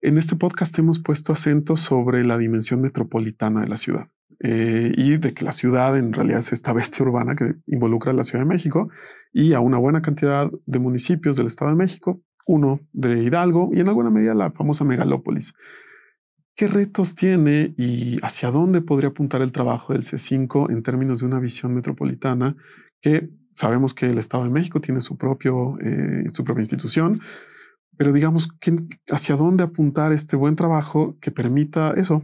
[0.00, 4.10] En este podcast hemos puesto acento sobre la dimensión metropolitana de la ciudad.
[4.46, 8.14] Eh, y de que la ciudad en realidad es esta bestia urbana que involucra a
[8.14, 8.90] la Ciudad de México
[9.32, 13.80] y a una buena cantidad de municipios del Estado de México, uno de Hidalgo y
[13.80, 15.54] en alguna medida la famosa megalópolis.
[16.54, 21.26] ¿Qué retos tiene y hacia dónde podría apuntar el trabajo del C5 en términos de
[21.26, 22.54] una visión metropolitana
[23.00, 27.22] que sabemos que el Estado de México tiene su, propio, eh, su propia institución,
[27.96, 28.50] pero digamos,
[29.10, 32.22] ¿hacia dónde apuntar este buen trabajo que permita eso,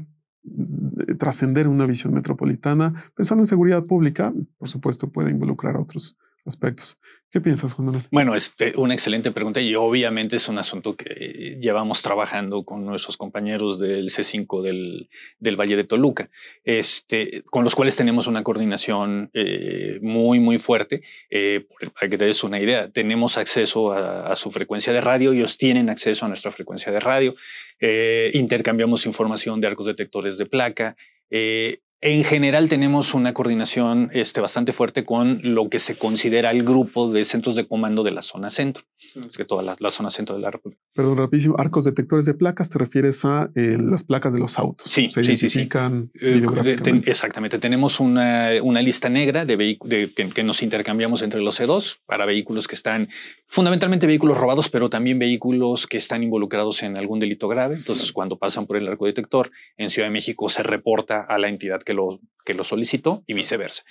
[1.19, 6.99] trascender una visión metropolitana, pensando en seguridad pública, por supuesto puede involucrar a otros aspectos.
[7.33, 8.05] ¿Qué piensas, Juan Manuel?
[8.11, 12.85] Bueno, es este, una excelente pregunta y obviamente es un asunto que llevamos trabajando con
[12.85, 16.29] nuestros compañeros del C5 del, del Valle de Toluca,
[16.65, 21.03] este, con los cuales tenemos una coordinación eh, muy, muy fuerte.
[21.31, 25.57] Eh, para que te des una idea, tenemos acceso a, su frecuencia de radio, ellos
[25.57, 27.37] tienen acceso a nuestra frecuencia de radio,
[27.79, 30.97] eh, intercambiamos información de arcos detectores de placa.
[32.03, 37.13] En general tenemos una coordinación este, bastante fuerte con lo que se considera el grupo
[37.13, 38.85] de centros de comando de la zona centro,
[39.29, 40.81] es que toda la, zona centro de la República.
[40.95, 44.91] Perdón, rapidísimo, arcos detectores de placas, ¿te refieres a eh, las placas de los autos?
[44.91, 45.69] Sí, sí, sí, sí.
[46.23, 46.43] Eh,
[47.05, 51.99] exactamente, tenemos una, una lista negra de, de que, que, nos intercambiamos entre los C2
[52.07, 53.11] para vehículos que están,
[53.47, 57.75] fundamentalmente vehículos robados, pero también vehículos que están involucrados en algún delito grave.
[57.75, 61.49] Entonces, cuando pasan por el arco detector en Ciudad de México, se reporta a la
[61.49, 63.83] entidad que que lo, que lo solicitó y viceversa.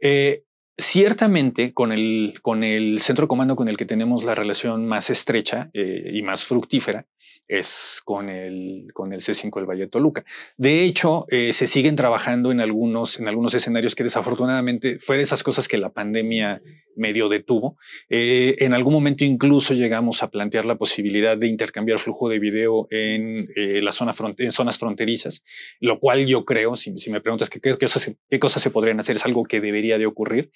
[0.00, 0.44] Eh,
[0.78, 5.10] ciertamente, con el, con el centro de comando con el que tenemos la relación más
[5.10, 7.06] estrecha eh, y más fructífera,
[7.48, 10.24] es con el, con el C5 del Valle de Toluca.
[10.56, 15.22] De hecho, eh, se siguen trabajando en algunos, en algunos escenarios que desafortunadamente fue de
[15.22, 16.62] esas cosas que la pandemia
[16.96, 17.76] medio detuvo.
[18.08, 22.86] Eh, en algún momento incluso llegamos a plantear la posibilidad de intercambiar flujo de video
[22.90, 25.44] en, eh, la zonas fronterizas,
[25.80, 28.98] lo cual yo creo, si, si me preguntas qué, qué, cosas, qué cosas se podrían
[29.00, 30.50] hacer, es algo que debería de ocurrir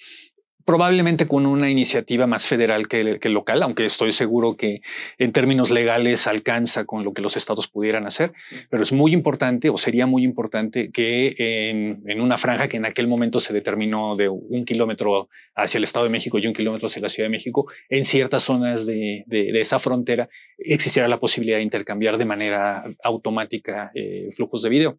[0.66, 4.82] probablemente con una iniciativa más federal que, local, aunque estoy seguro que
[5.16, 8.32] en términos legales alcanza con lo que los estados pudieran hacer,
[8.68, 11.36] pero es muy importante o sería muy importante que
[11.70, 16.06] en, una franja que en aquel momento se determinó de un kilómetro hacia el Estado
[16.06, 19.78] de México y un kilómetro hacia la Ciudad de México, en ciertas zonas de, esa
[19.78, 24.98] frontera existiera la posibilidad de intercambiar de manera automática eh, flujos de video.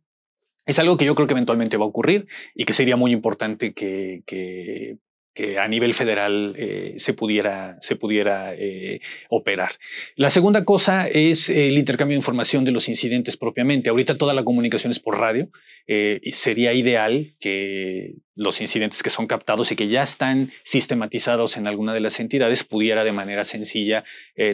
[0.65, 3.73] Es algo que yo creo que eventualmente va a ocurrir y que sería muy importante
[3.73, 4.97] que, que
[5.37, 9.69] que a nivel federal eh, se pudiera, se pudiera eh, operar.
[10.15, 13.91] La segunda cosa es el intercambio de información de los incidentes propiamente.
[13.91, 15.51] Ahorita toda la comunicación es por radio.
[15.85, 21.67] Eh, sería ideal que los incidentes que son captados y que ya están sistematizados en
[21.67, 24.05] alguna de las entidades pudiera de manera sencilla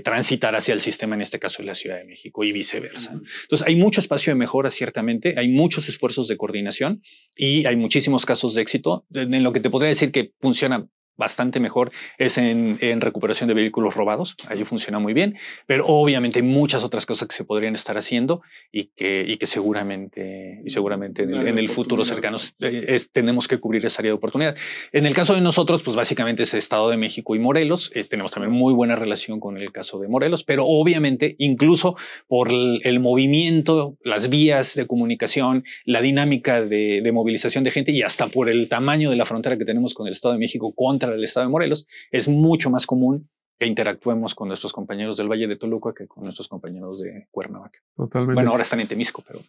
[0.03, 3.11] transitar hacia el sistema, en este caso en la Ciudad de México y viceversa.
[3.43, 5.35] Entonces hay mucho espacio de mejora, ciertamente.
[5.37, 7.03] Hay muchos esfuerzos de coordinación
[7.35, 9.05] y hay muchísimos casos de éxito.
[9.13, 13.95] En lo que te podría decir que funciona bastante mejor es en, recuperación de vehículos
[13.95, 14.35] robados.
[14.47, 18.41] Ahí funciona muy bien, pero obviamente hay muchas otras cosas que se podrían estar haciendo
[18.71, 23.85] y que, y que seguramente, y seguramente en el, futuro cercano eh, tenemos que cubrir
[23.85, 24.55] esa área de oportunidad.
[24.91, 27.91] En el caso de nosotros, pues básicamente es Estado de México y Morelos.
[28.09, 31.95] tenemos también muy buena relación con el caso de Morelos, pero obviamente incluso
[32.27, 38.01] por el, movimiento, las vías de comunicación, la dinámica de, de movilización de gente y
[38.01, 41.02] hasta por el tamaño de la frontera que tenemos con el Estado de México contra
[41.11, 45.47] del estado de Morelos, es mucho más común que interactuemos con nuestros compañeros del Valle
[45.47, 47.79] de Toluca que con nuestros compañeros de Cuernavaca.
[47.95, 48.35] Totalmente.
[48.35, 49.41] Bueno, ahora están en Temisco, pero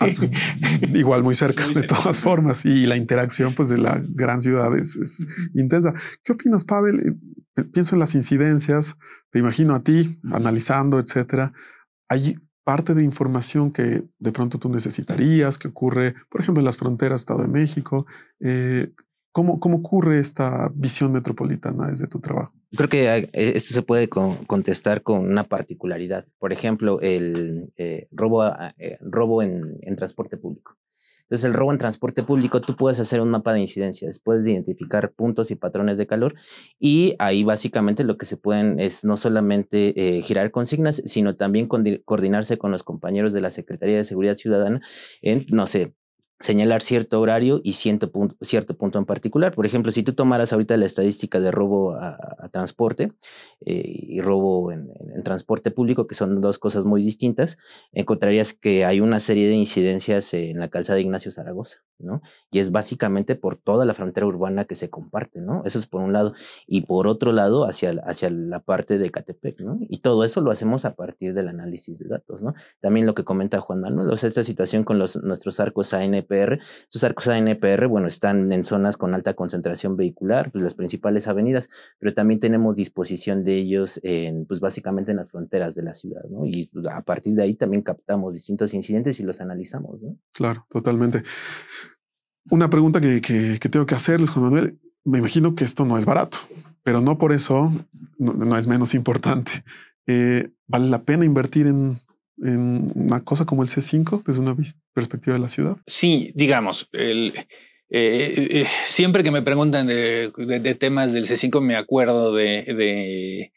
[0.00, 0.08] ah,
[0.94, 5.26] igual muy cerca de todas formas y la interacción pues de la gran ciudad es,
[5.54, 5.92] intensa.
[6.24, 7.18] ¿Qué opinas, Pavel?
[7.56, 8.96] Eh, pienso en las incidencias,
[9.30, 11.52] te imagino a ti analizando, etcétera.
[12.08, 16.76] Hay parte de información que de pronto tú necesitarías, que ocurre, por ejemplo, en las
[16.76, 18.06] fronteras Estado de México.
[18.40, 18.92] Eh,
[19.32, 22.52] ¿cómo, ¿Cómo ocurre esta visión metropolitana desde tu trabajo?
[22.76, 26.26] Creo que eh, esto se puede contestar con una particularidad.
[26.38, 28.44] Por ejemplo, el eh, robo,
[29.00, 30.76] robo en, en transporte público.
[31.30, 35.12] Entonces, el robo en transporte público, tú puedes hacer un mapa de incidencias, puedes identificar
[35.12, 36.34] puntos y patrones de calor
[36.80, 41.68] y ahí básicamente lo que se pueden es no solamente eh, girar consignas, sino también
[41.68, 44.80] coordinarse con los compañeros de la Secretaría de Seguridad Ciudadana
[45.22, 45.94] en, no sé,
[46.40, 49.54] señalar cierto horario y cierto punto, cierto punto en particular.
[49.54, 53.12] Por ejemplo, si tú tomaras ahorita la estadística de robo a, transporte
[53.64, 54.90] eh, y robo en,
[55.22, 57.58] transporte público, que son dos cosas muy distintas,
[57.92, 62.22] encontrarías que hay una serie de incidencias en la calzada de Ignacio Zaragoza, ¿no?
[62.50, 65.62] Y es básicamente por toda la frontera urbana que se comparte, ¿no?
[65.66, 66.32] Eso es por un lado.
[66.66, 69.78] Y por otro lado, hacia, hacia la parte de Catepec, ¿no?
[69.88, 72.54] Y todo eso lo hacemos a partir del análisis de datos, ¿no?
[72.80, 77.04] También lo que comenta Juan Manuel, o sea, esta situación con nuestros arcos ANP Estos
[77.04, 82.14] arcos ANPR, bueno, están en zonas con alta concentración vehicular, pues las principales avenidas, pero
[82.14, 86.46] también tenemos disposición de ellos en, pues básicamente en las fronteras de la ciudad, ¿no?
[86.46, 90.16] Y pues, a partir de ahí también captamos distintos incidentes y los analizamos, ¿no?
[90.32, 91.22] Claro, totalmente.
[92.50, 96.06] Una pregunta que, que, tengo que hacerles, Juan Manuel, me imagino que esto no es
[96.06, 96.38] barato,
[96.82, 97.72] pero no por eso
[98.18, 99.64] no, es menos importante.
[100.06, 102.00] Eh, ¿Vale la pena invertir en,
[102.42, 104.56] en una cosa como el C5 desde una
[104.94, 105.76] perspectiva de la ciudad?
[105.86, 107.32] Sí, digamos, eh,
[107.90, 113.50] eh, siempre que me preguntan de, temas del C5 me acuerdo de,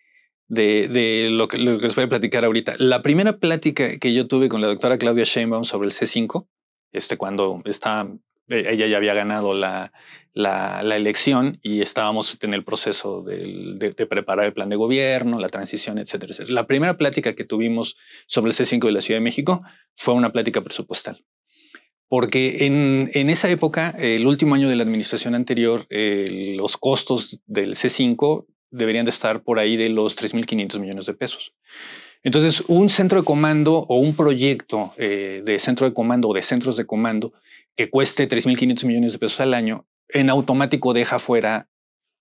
[0.47, 2.75] de, lo, que, les voy a platicar ahorita.
[2.79, 6.47] La primera plática que yo tuve con la doctora Claudia Sheinbaum sobre el C5,
[6.91, 8.07] este, cuando está,
[8.47, 9.93] ella ya había ganado la,
[10.33, 15.97] la, elección y estábamos en el proceso de, preparar el plan de gobierno, la transición,
[15.97, 16.33] etcétera.
[16.49, 19.61] La primera plática que tuvimos sobre el C5 de la Ciudad de México
[19.95, 21.23] fue una plática presupuestal.
[22.07, 27.75] Porque en, en esa época, el último año de la administración anterior, los costos del
[27.75, 31.53] C5 deberían de estar por ahí de los 3.500 millones de pesos.
[32.23, 36.41] Entonces, un centro de comando o un proyecto eh, de centro de comando o de
[36.41, 37.33] centros de comando
[37.75, 41.67] que cueste 3.500 millones de pesos al año en automático deja fuera,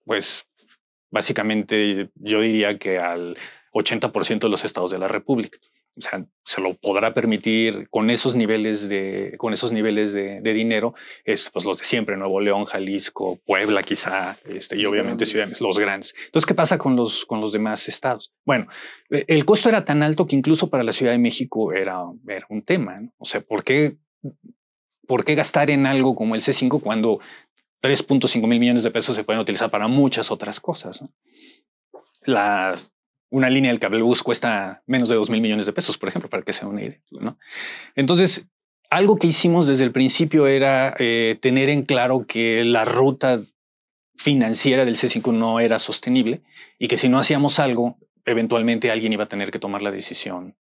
[0.05, 0.49] pues
[1.11, 3.37] básicamente yo diría que al
[3.73, 5.59] 80% de los estados de la República.
[5.95, 10.95] O sea, se lo podrá permitir con esos niveles de, con esos niveles de, dinero,
[11.25, 15.79] es pues los de siempre, Nuevo León, Jalisco, Puebla, quizá, este, y obviamente ciudades, los
[15.79, 16.15] grandes.
[16.25, 18.33] Entonces, ¿qué pasa con los, con los demás estados?
[18.47, 18.69] Bueno,
[19.11, 22.47] e, el costo era tan alto que incluso para la Ciudad de México era, era
[22.49, 22.99] un tema.
[23.19, 23.99] O sea, ¿por qué,
[25.07, 27.21] ¿por qué gastar en algo como el C5 cuando
[27.83, 31.05] 3.5 mil millones de pesos se pueden utilizar para muchas otras cosas.
[33.31, 36.43] una línea del cablebús cuesta menos de 2 mil millones de pesos, por ejemplo, para
[36.43, 37.01] que sea una idea.
[37.97, 38.51] Entonces,
[38.91, 43.41] algo que hicimos desde el principio era eh, tener en claro que la ruta
[44.17, 46.43] financiera del C5 no era sostenible
[46.79, 50.57] y que si no hacíamos algo, eventualmente alguien iba a tener que tomar la decisión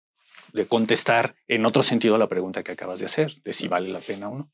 [0.53, 3.89] de contestar en otro sentido a la pregunta que acabas de hacer, de si vale
[3.89, 4.51] la pena o no.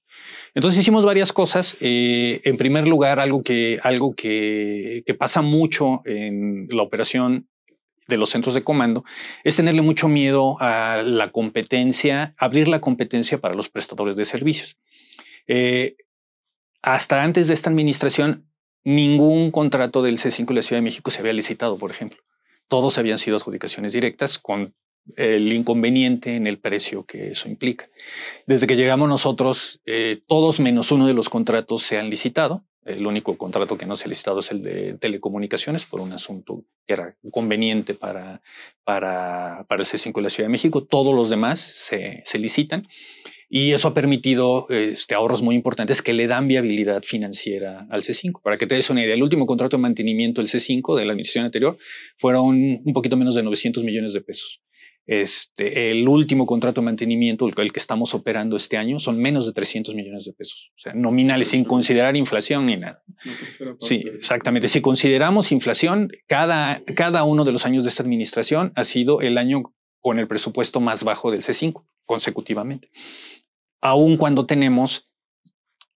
[0.54, 1.78] Entonces hicimos varias cosas.
[1.80, 7.48] Eh, en primer lugar, algo que, algo que, que pasa mucho en la operación
[8.08, 9.04] de los centros de comando
[9.44, 14.78] es tenerle mucho miedo a la competencia, abrir la competencia para los prestadores de servicios.
[15.48, 15.98] Eh,
[16.82, 18.50] hasta antes de esta administración,
[18.84, 22.20] ningún contrato del C5 de la Ciudad de México se había licitado, por ejemplo.
[22.68, 24.76] Todos habían sido adjudicaciones directas con
[25.16, 27.90] el inconveniente en el precio que eso implica.
[28.46, 32.66] Desde que llegamos nosotros, eh, todos menos uno de los contratos se han licitado.
[32.86, 36.64] El único contrato que no se ha licitado es el de telecomunicaciones por un asunto
[36.86, 38.42] que era conveniente para,
[38.86, 40.84] para, para el C5 de la Ciudad de México.
[40.84, 42.84] Todos los demás se, se licitan
[43.50, 48.42] y eso ha permitido este, ahorros muy importantes que le dan viabilidad financiera al C5.
[48.42, 51.12] Para que te des una idea, el último contrato de mantenimiento del C5 de la
[51.14, 51.78] administración anterior
[52.18, 54.62] fueron un poquito menos de 900 millones de pesos.
[55.08, 59.54] Este, el último contrato de mantenimiento, el, que estamos operando este año, son menos de
[59.54, 63.04] 300 millones de pesos, o sea, nominales, sin considerar inflación ni nada.
[63.80, 64.68] Sí, exactamente.
[64.68, 69.38] Si consideramos inflación, cada, cada uno de los años de esta administración ha sido el
[69.38, 72.92] año con el presupuesto más bajo del C5 consecutivamente,
[73.80, 75.10] aun cuando tenemos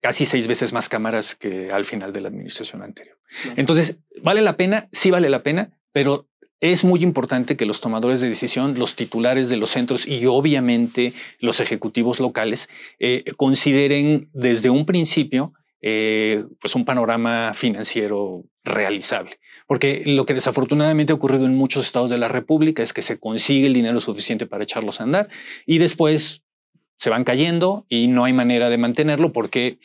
[0.01, 3.17] casi seis veces más cámaras que al final de la administración anterior.
[3.57, 4.89] Entonces, ¿vale la pena?
[4.93, 6.30] Sí vale la pena, pero
[6.61, 11.13] es muy importante que los tomadores de decisión, los titulares de los centros y obviamente
[11.39, 19.39] los ejecutivos locales eh, consideren desde un principio eh, pues un panorama financiero realizable.
[19.65, 23.19] Porque lo que desafortunadamente ha ocurrido en muchos estados de la República es que se
[23.19, 25.29] consigue el dinero suficiente para echarlos a andar
[25.65, 26.43] y después
[26.97, 29.79] se van cayendo y no hay manera de mantenerlo porque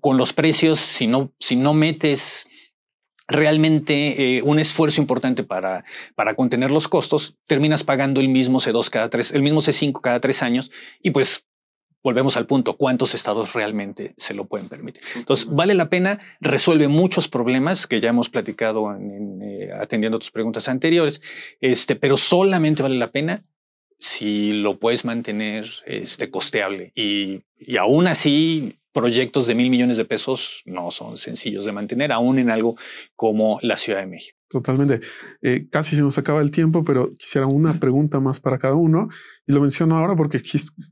[0.00, 2.48] con los precios, si no, si no metes
[3.28, 8.88] realmente eh, un esfuerzo importante para, para contener los costos, terminas pagando el mismo C2
[8.90, 10.70] cada tres, el mismo C5 cada tres años
[11.02, 11.44] y pues
[12.02, 15.02] volvemos al punto, ¿cuántos estados realmente se lo pueden permitir?
[15.14, 20.30] Entonces, vale la pena, resuelve muchos problemas que ya hemos platicado en, eh, atendiendo tus
[20.30, 21.20] preguntas anteriores,
[21.60, 23.44] este, pero solamente vale la pena
[23.98, 30.04] si lo puedes mantener este, costeable y, y aún así proyectos de mil millones de
[30.04, 32.76] pesos no son sencillos de mantener, aún en algo
[33.14, 34.38] como la Ciudad de México.
[34.48, 35.00] Totalmente.
[35.42, 39.08] Eh, casi se nos acaba el tiempo, pero quisiera una pregunta más para cada uno.
[39.46, 40.42] Y lo menciono ahora porque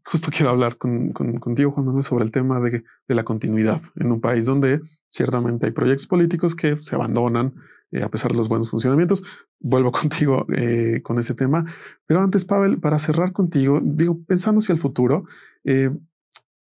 [0.05, 4.21] justo quiero hablar con, contigo, Juan Manuel, sobre el tema de, la continuidad en un
[4.21, 4.81] país donde
[5.11, 7.55] ciertamente hay proyectos políticos que se abandonan
[7.93, 9.25] eh, a pesar de los buenos funcionamientos.
[9.59, 11.65] Vuelvo contigo eh, con ese tema.
[12.07, 15.25] Pero antes, Pavel, para cerrar contigo, digo, pensando hacia el futuro,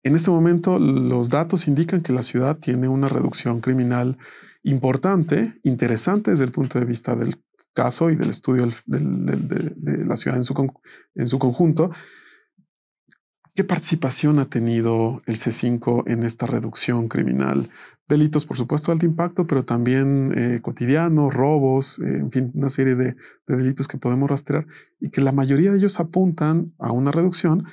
[0.05, 4.19] en este momento, los datos indican que la ciudad tiene una reducción criminal
[4.61, 7.35] importante, interesante desde el punto de vista del
[7.73, 11.89] caso y del estudio de, la ciudad en su, conjunto.
[13.55, 17.67] ¿Qué participación ha tenido el C5 en esta reducción criminal?
[18.07, 22.69] Delitos, por supuesto, de alto impacto, pero también eh, cotidianos, robos, eh, en fin, una
[22.69, 23.15] serie de,
[23.47, 24.67] delitos que podemos rastrear
[24.99, 27.65] y que la mayoría de ellos apuntan a una reducción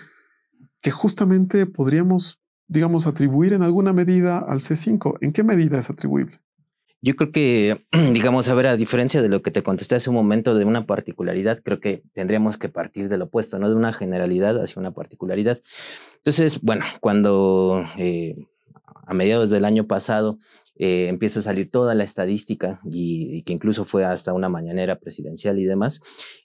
[0.82, 5.18] que justamente podríamos, digamos, atribuir en alguna medida al C5.
[5.20, 6.40] ¿En qué medida es atribuible?
[7.00, 10.16] Yo creo que, digamos, a ver, a diferencia de lo que te contesté hace un
[10.16, 13.68] momento de una particularidad, creo que tendríamos que partir del opuesto, ¿no?
[13.68, 15.60] De una generalidad hacia una particularidad.
[16.16, 18.36] Entonces, bueno, cuando eh,
[19.06, 20.38] a mediados del año pasado
[20.76, 25.58] eh, empieza a salir toda la estadística y, que incluso fue hasta una mañanera presidencial
[25.58, 26.00] y demás,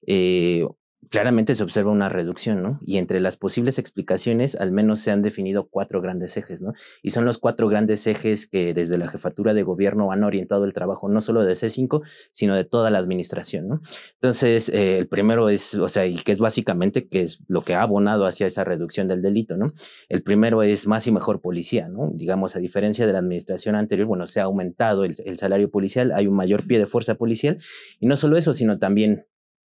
[0.05, 0.67] eh,
[1.09, 2.79] claramente se observa una reducción, ¿no?
[2.81, 6.73] Y entre las posibles explicaciones, al menos se han definido cuatro grandes ejes, ¿no?
[7.01, 10.73] Y son los cuatro grandes ejes que desde la jefatura de gobierno han orientado el
[10.73, 13.81] trabajo, no solo de C5, sino de toda la administración, ¿no?
[14.15, 17.75] Entonces, eh, el primero es, o sea, y que es básicamente que es lo que
[17.75, 19.67] ha abonado hacia esa reducción del delito, ¿no?
[20.09, 22.11] El primero es más y mejor policía, ¿no?
[22.13, 26.11] Digamos, a diferencia de la administración anterior, bueno, se ha aumentado el, el salario policial,
[26.11, 27.57] hay un mayor pie de fuerza policial,
[27.99, 29.25] y no solo eso, sino también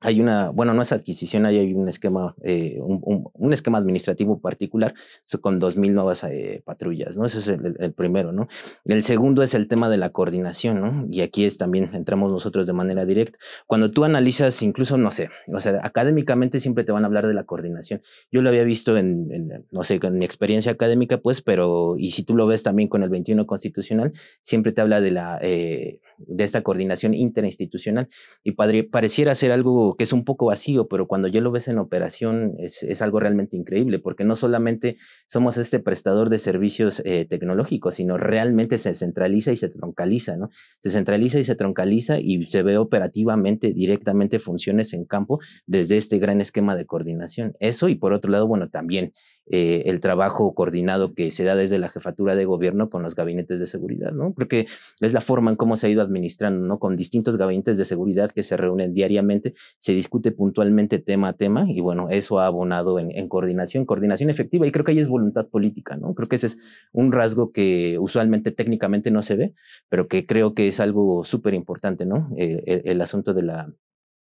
[0.02, 4.95] hay una, bueno, no es adquisición, hay un esquema, eh, un, un, esquema administrativo particular
[5.41, 7.26] con 2.000 nuevas eh, patrullas, ¿no?
[7.26, 8.47] Ese es el, el, primero, ¿no?
[8.84, 11.08] El segundo es el tema de la coordinación, ¿no?
[11.12, 13.38] Y aquí es también, entramos nosotros de manera directa.
[13.68, 17.36] Cuando tú analizas, incluso, no sé, o sea, académicamente siempre te van a hablar de
[17.36, 18.02] la coordinación.
[18.32, 22.10] Yo lo había visto en, en no sé, con mi experiencia académica, pues, pero, y
[22.12, 25.99] si tú lo ves también con el 21 constitucional, siempre te habla de la, eh,
[26.18, 28.08] de esta coordinación interinstitucional
[28.43, 31.78] y pareciera ser algo que es un poco vacío, pero cuando ya lo ves en
[31.78, 37.26] operación es, es algo realmente increíble, porque no solamente somos este prestador de servicios eh,
[37.26, 40.50] tecnológicos, sino realmente se centraliza y se troncaliza, ¿no?
[40.80, 46.20] Se centraliza y se troncaliza y se ve operativamente, directamente funciones en campo desde este
[46.20, 47.54] gran esquema de coordinación.
[47.60, 49.14] Eso y por otro lado, bueno, también
[49.48, 53.60] eh, el trabajo coordinado que se da desde la jefatura de gobierno con los gabinetes
[53.60, 54.34] de seguridad, ¿no?
[54.34, 54.68] Porque
[55.00, 56.80] es la forma en cómo se ha ido administrando, ¿no?
[56.80, 61.66] Con distintos gabinetes de seguridad que se reúnen diariamente, se discute puntualmente tema a tema
[61.68, 65.48] y bueno, eso ha abonado en, coordinación, coordinación efectiva y creo que ahí es voluntad
[65.48, 66.14] política, ¿no?
[66.14, 66.58] Creo que ese es
[66.94, 69.54] un rasgo que usualmente técnicamente no se ve,
[69.89, 72.30] pero que creo que es algo súper importante, ¿no?
[72.38, 73.74] El asunto de la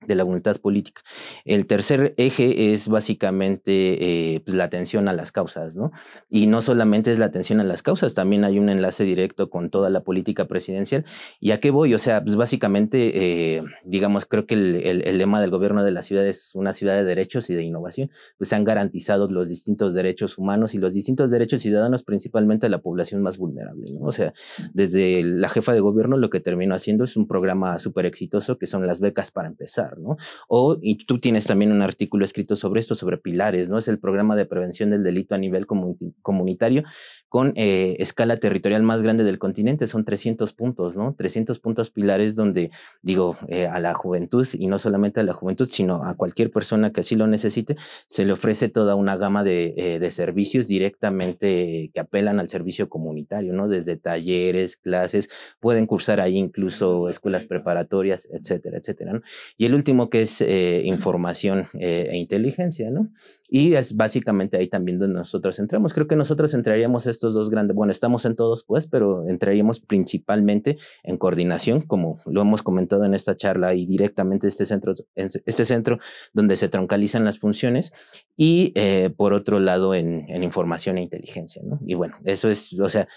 [0.07, 1.01] de la voluntad política.
[1.45, 5.91] El tercer eje es básicamente eh, pues la atención a las causas, ¿no?
[6.29, 9.69] Y no solamente es la atención a las causas, también hay un enlace directo con
[9.69, 11.05] toda la política presidencial.
[11.39, 11.93] ¿Y a qué voy?
[11.93, 16.01] O sea, pues básicamente, eh, digamos, creo que el, el, lema del gobierno de la
[16.01, 18.09] ciudad es una ciudad de derechos y de innovación.
[18.37, 22.69] Pues se han garantizado los distintos derechos humanos y los distintos derechos ciudadanos, principalmente a
[22.69, 24.05] la población más vulnerable, ¿no?
[24.05, 24.33] O sea,
[24.73, 28.67] desde la jefa de gobierno lo que terminó haciendo es un programa súper exitoso que
[28.67, 29.96] son las becas para empezar.
[29.99, 30.17] ¿No?
[30.47, 33.77] O, y tú tienes también un artículo escrito sobre esto, sobre pilares, ¿no?
[33.77, 36.83] Es el programa de prevención del delito a nivel comunitario
[37.29, 41.13] con eh, escala territorial más grande del continente, son 300 puntos, ¿no?
[41.17, 42.71] 300 puntos pilares donde,
[43.01, 46.91] digo, eh, a la juventud, y no solamente a la juventud, sino a cualquier persona
[46.91, 47.75] que así lo necesite,
[48.07, 52.89] se le ofrece toda una gama de, eh, de servicios directamente que apelan al servicio
[52.89, 53.67] comunitario, ¿no?
[53.67, 55.29] Desde talleres, clases,
[55.59, 59.21] pueden cursar ahí incluso escuelas preparatorias, etcétera, etcétera, ¿no?
[59.57, 63.09] Y el último que es eh, información eh, e inteligencia, ¿no?
[63.49, 65.93] Y es básicamente ahí también donde nosotros entramos.
[65.93, 70.77] Creo que nosotros entraríamos estos dos grandes, bueno, estamos en todos pues, pero entraríamos principalmente
[71.03, 75.99] en coordinación, como lo hemos comentado en esta charla y directamente este centro, este centro
[76.33, 77.93] donde se troncalizan las funciones
[78.35, 81.79] y eh, por otro lado en, en información e inteligencia, ¿no?
[81.85, 83.07] Y bueno, eso es, o sea,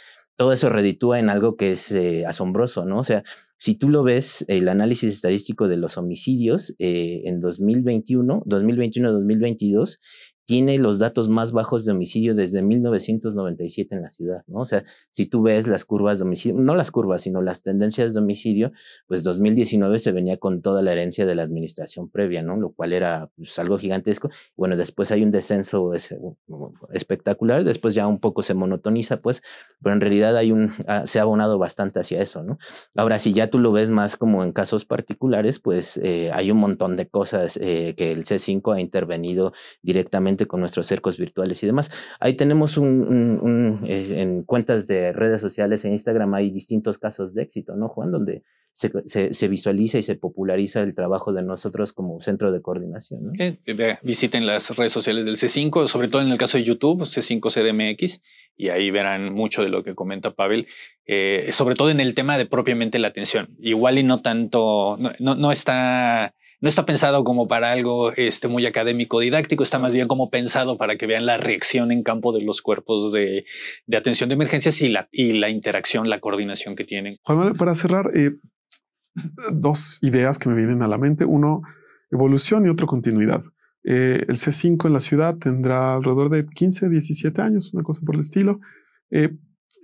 [0.41, 3.01] todo eso reditúa en algo que es eh, asombroso, ¿no?
[3.01, 3.22] O sea,
[3.59, 9.99] si tú lo ves, el análisis estadístico de los homicidios eh, en 2021, 2021-2022,
[10.45, 14.61] tiene los datos más bajos de homicidio desde 1997 en la ciudad, ¿no?
[14.61, 18.14] O sea, si tú ves las curvas de homicidio, no las curvas, sino las tendencias
[18.14, 18.72] de homicidio,
[19.07, 22.57] pues 2019 se venía con toda la herencia de la administración previa, ¿no?
[22.57, 24.30] Lo cual era pues, algo gigantesco.
[24.57, 25.93] Bueno, después hay un descenso
[26.93, 29.43] espectacular, después ya un poco se monotoniza, pues,
[29.82, 32.59] pero en realidad hay un, ah, se ha abonado bastante hacia eso, ¿no?
[32.97, 36.59] Ahora, si ya tú lo ves más como en casos particulares, pues eh, hay un
[36.59, 41.66] montón de cosas eh, que el C5 ha intervenido directamente con nuestros cercos virtuales y
[41.66, 41.91] demás.
[42.18, 47.43] Ahí tenemos un, eh, en cuentas de redes sociales en Instagram hay distintos casos de
[47.43, 48.11] éxito, ¿no, Juan?
[48.11, 53.32] Donde se, se, visualiza y se populariza el trabajo de nosotros como centro de coordinación.
[54.03, 58.22] visiten las redes sociales del C5, sobre todo en el caso de YouTube, C5CDMX,
[58.57, 60.68] y ahí verán mucho de lo que comenta Pavel,
[61.05, 63.57] eh, sobre todo en el tema de propiamente la atención.
[63.59, 68.67] Igual y no tanto, no, no está no está pensado como para algo este, muy
[68.67, 72.43] académico didáctico, está más bien como pensado para que vean la reacción en campo de
[72.43, 73.45] los cuerpos de,
[73.97, 77.15] atención de emergencias y la, y la interacción, la coordinación que tienen.
[77.23, 78.33] Juan, para cerrar, eh,
[79.53, 81.25] dos ideas que me vienen a la mente.
[81.25, 81.63] Uno,
[82.11, 83.43] evolución y otro, continuidad.
[83.85, 88.15] Eh, el C5 en la ciudad tendrá alrededor de 15, 17 años, una cosa por
[88.15, 88.61] el estilo.
[89.11, 89.31] Eh,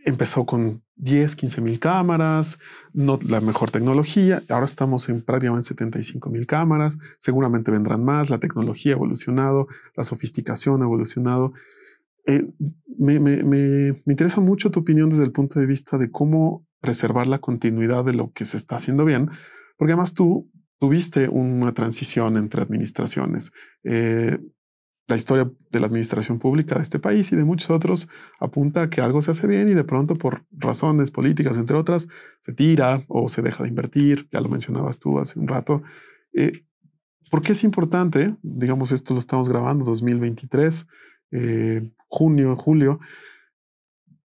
[0.04, 2.58] empezó con 10, 15 mil cámaras,
[2.92, 4.42] no la mejor tecnología.
[4.48, 6.98] Ahora estamos en prácticamente 75 mil cámaras.
[7.18, 8.30] Seguramente vendrán más.
[8.30, 9.66] La tecnología ha evolucionado,
[9.96, 11.52] la sofisticación ha evolucionado.
[12.26, 12.48] Eh,
[12.98, 16.66] me, me, me, me, interesa mucho tu opinión desde el punto de vista de cómo
[16.80, 19.30] preservar la continuidad de lo que se está haciendo bien,
[19.76, 23.52] porque además tú tuviste una transición entre administraciones.
[23.84, 24.38] Eh,
[25.08, 28.08] la historia de la administración pública de este país y de muchos otros
[28.40, 32.08] apunta a que algo se hace bien y de pronto por razones políticas, entre otras,
[32.40, 34.28] se tira o se deja de invertir.
[34.32, 35.82] Ya lo mencionabas tú hace un rato.
[36.32, 36.64] Eh,
[37.30, 38.36] ¿Por qué es importante?
[38.42, 40.88] Digamos, esto lo estamos grabando 2023,
[41.32, 43.00] eh, junio, julio.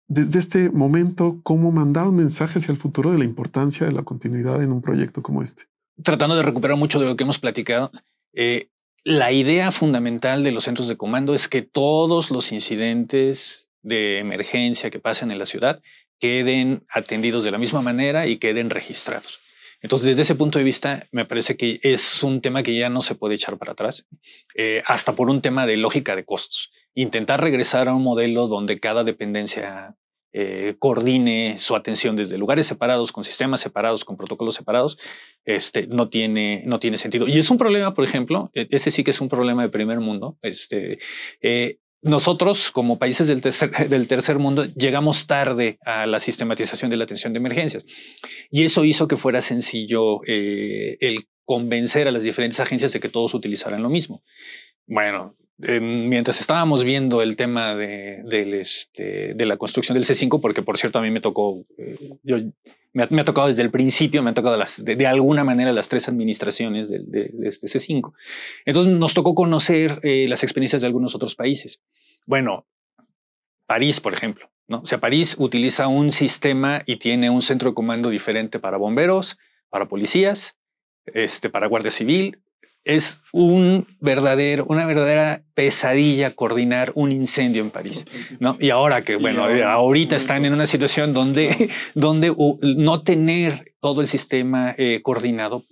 [0.08, 4.04] Desde este momento, ¿cómo mandar un mensaje hacia el futuro de la importancia de la
[4.04, 5.64] continuidad en un proyecto como este?
[6.04, 7.92] Tratando de recuperar mucho de lo que hemos platicado,
[8.34, 8.70] eh,
[9.04, 14.90] la idea fundamental de los centros de comando es que todos los incidentes de emergencia
[14.90, 15.82] que pasen en la ciudad
[16.20, 19.40] queden atendidos de la misma manera y queden registrados.
[19.82, 23.02] Entonces, desde ese punto de vista, me parece que es un tema que ya no
[23.02, 24.08] se puede echar para atrás,
[24.56, 26.70] eh, hasta por un tema de lógica de costos.
[26.94, 29.96] Intentar regresar a un modelo donde cada dependencia
[30.34, 34.98] eh, coordine su atención desde lugares separados, con sistemas separados, con protocolos separados,
[35.46, 37.28] este, no, tiene, no tiene sentido.
[37.28, 40.00] Y es un problema, por ejemplo, e, ese sí que es un problema de primer
[40.00, 40.38] mundo.
[40.42, 41.00] Este,
[41.42, 46.98] eh, nosotros, como países del tercer, del tercer mundo, llegamos tarde a la sistematización de
[46.98, 47.84] la atención de emergencias.
[48.50, 53.10] Y eso hizo que fuera sencillo eh, el convencer a las diferentes agencias de que
[53.10, 54.24] todos utilizaran lo mismo.
[54.88, 58.24] Bueno, mientras estábamos viendo el tema de,
[58.60, 62.38] este, de la construcción del C5, porque por cierto a mí me tocó, eh, yo,
[62.94, 66.08] me, ha, tocado desde el principio, me ha tocado las, de, alguna manera las tres
[66.10, 68.14] administraciones de, este C5.
[68.66, 71.82] Entonces nos tocó conocer eh, las experiencias de algunos otros países.
[72.26, 72.66] Bueno,
[73.66, 74.50] París, por ejemplo.
[74.68, 74.80] ¿no?
[74.80, 79.38] O sea, París utiliza un sistema y tiene un centro de comando diferente para bomberos,
[79.70, 80.58] para policías,
[81.06, 82.40] este, para guardia civil,
[82.84, 88.06] es un verdadero, una verdadera pesadilla coordinar un incendio en París,
[88.40, 88.58] ¿no?
[88.60, 94.08] Y ahora que, bueno, ahorita están en una situación donde, donde no tener todo el
[94.08, 95.66] sistema eh, coordinado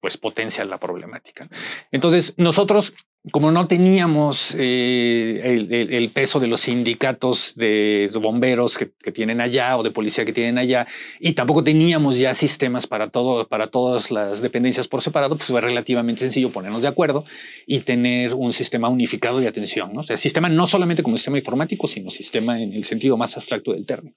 [0.00, 1.48] pues potencia la problemática.
[1.90, 2.94] Entonces, nosotros,
[3.32, 9.82] como no teníamos eh, el, peso de los sindicatos de bomberos que, tienen allá o
[9.82, 10.86] de policía que tienen allá,
[11.18, 15.60] y tampoco teníamos ya sistemas para todo, para todas las dependencias por separado, pues fue
[15.60, 17.24] relativamente sencillo ponernos de acuerdo
[17.66, 19.92] y tener un sistema unificado de atención.
[19.92, 20.00] ¿no?
[20.00, 23.72] O sea, sistema no solamente como sistema informático, sino sistema en el sentido más abstracto
[23.72, 24.14] del término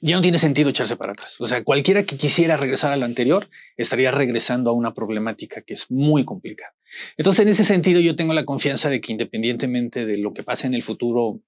[0.00, 1.40] ya no tiene sentido echarse para atrás.
[1.40, 5.74] O sea, cualquiera que quisiera regresar a lo anterior estaría regresando a una problemática que
[5.74, 6.74] es muy complicada.
[7.16, 10.66] Entonces, en ese sentido, yo tengo la confianza de que independientemente de lo que pase
[10.66, 11.40] en el futuro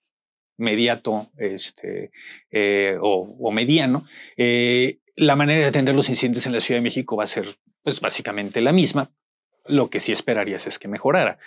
[0.58, 2.10] inmediato este,
[2.50, 4.06] eh, o, mediano,
[4.36, 7.46] eh, la manera de atender los incidentes en la Ciudad de México va a ser
[7.82, 9.10] pues básicamente la misma.
[9.66, 11.38] Lo que sí esperarías es que mejorara.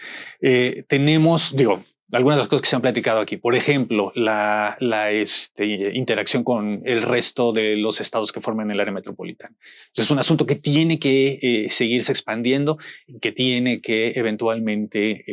[0.41, 1.81] Eh, tenemos, digo,
[2.11, 3.37] algunas de las cosas que se han platicado aquí.
[3.37, 4.77] Por ejemplo, la,
[5.11, 9.55] este, interacción con el resto de los estados que forman el área metropolitana.
[9.95, 12.77] es un asunto que tiene que eh, seguirse expandiendo,
[13.21, 15.23] que tiene que eventualmente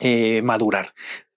[0.00, 0.92] eh, madurar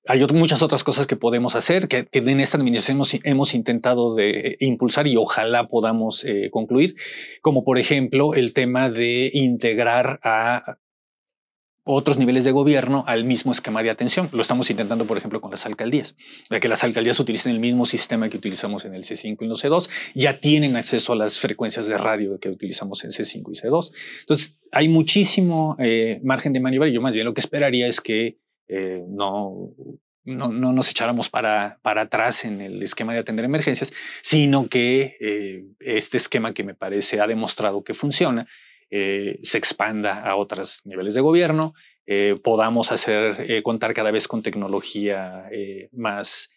[0.05, 5.07] hay muchas otras cosas que podemos hacer que, en esta administración hemos, intentado de impulsar
[5.07, 6.95] y ojalá podamos eh, concluir,
[7.41, 10.77] como por ejemplo el tema de integrar a
[11.83, 14.29] otros niveles de gobierno al mismo esquema de atención.
[14.31, 16.15] Lo estamos intentando, por ejemplo, con las alcaldías,
[16.49, 19.51] ya que las alcaldías utilizan el mismo sistema que utilizamos en el C5 y en
[19.51, 23.67] el C2, ya tienen acceso a las frecuencias de radio que utilizamos en C5 y
[23.67, 23.91] C2.
[24.21, 27.99] Entonces, hay muchísimo eh, margen de maniobra y yo más bien lo que esperaría es
[27.99, 29.73] que eh, no,
[30.23, 35.17] no, no, nos echáramos para, para atrás en el esquema de atender emergencias, sino que
[35.19, 38.47] eh, este esquema que me parece ha demostrado que funciona,
[38.95, 41.73] eh, se expanda a otros niveles de gobierno,
[42.43, 45.45] podamos hacer, contar cada vez con tecnología
[45.93, 46.49] más,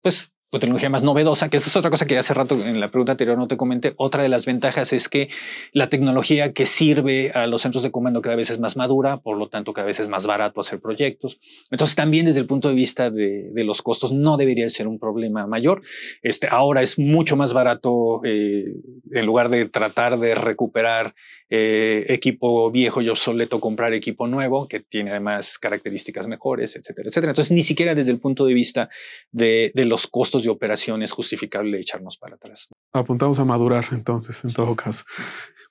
[0.00, 3.12] pues tecnología más novedosa, que esa es otra cosa que hace rato en la pregunta
[3.12, 3.94] anterior no te comenté.
[3.96, 5.30] Otra de las ventajas es que
[5.72, 9.38] la tecnología que sirve a los centros de comando cada vez es más madura, por
[9.38, 11.40] lo tanto cada vez es más barato hacer proyectos.
[11.70, 15.46] Entonces también desde el punto de vista de, los costos no debería ser un problema
[15.46, 15.82] mayor.
[16.22, 18.64] Este, ahora es mucho más barato eh,
[19.12, 21.14] en lugar de tratar de recuperar
[21.54, 27.32] eh, equipo viejo y obsoleto, comprar equipo nuevo que tiene además características mejores, etcétera, etcétera.
[27.32, 28.88] Entonces, ni siquiera desde el punto de vista
[29.32, 32.70] de, los costos de operación es justificable echarnos para atrás.
[32.94, 35.04] Apuntamos a madurar entonces, en todo caso.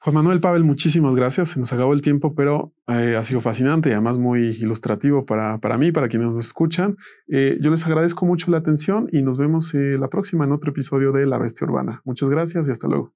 [0.02, 1.50] Juan Manuel Pavel, muchísimas gracias.
[1.50, 5.58] Se nos acabó el tiempo, pero eh, ha sido fascinante y además muy ilustrativo para,
[5.58, 6.96] para mí, para quienes nos escuchan.
[7.28, 11.12] Eh, yo les agradezco mucho la atención y nos vemos la próxima en otro episodio
[11.12, 12.04] de La Bestia Urbana.
[12.06, 13.16] Muchas gracias y hasta luego.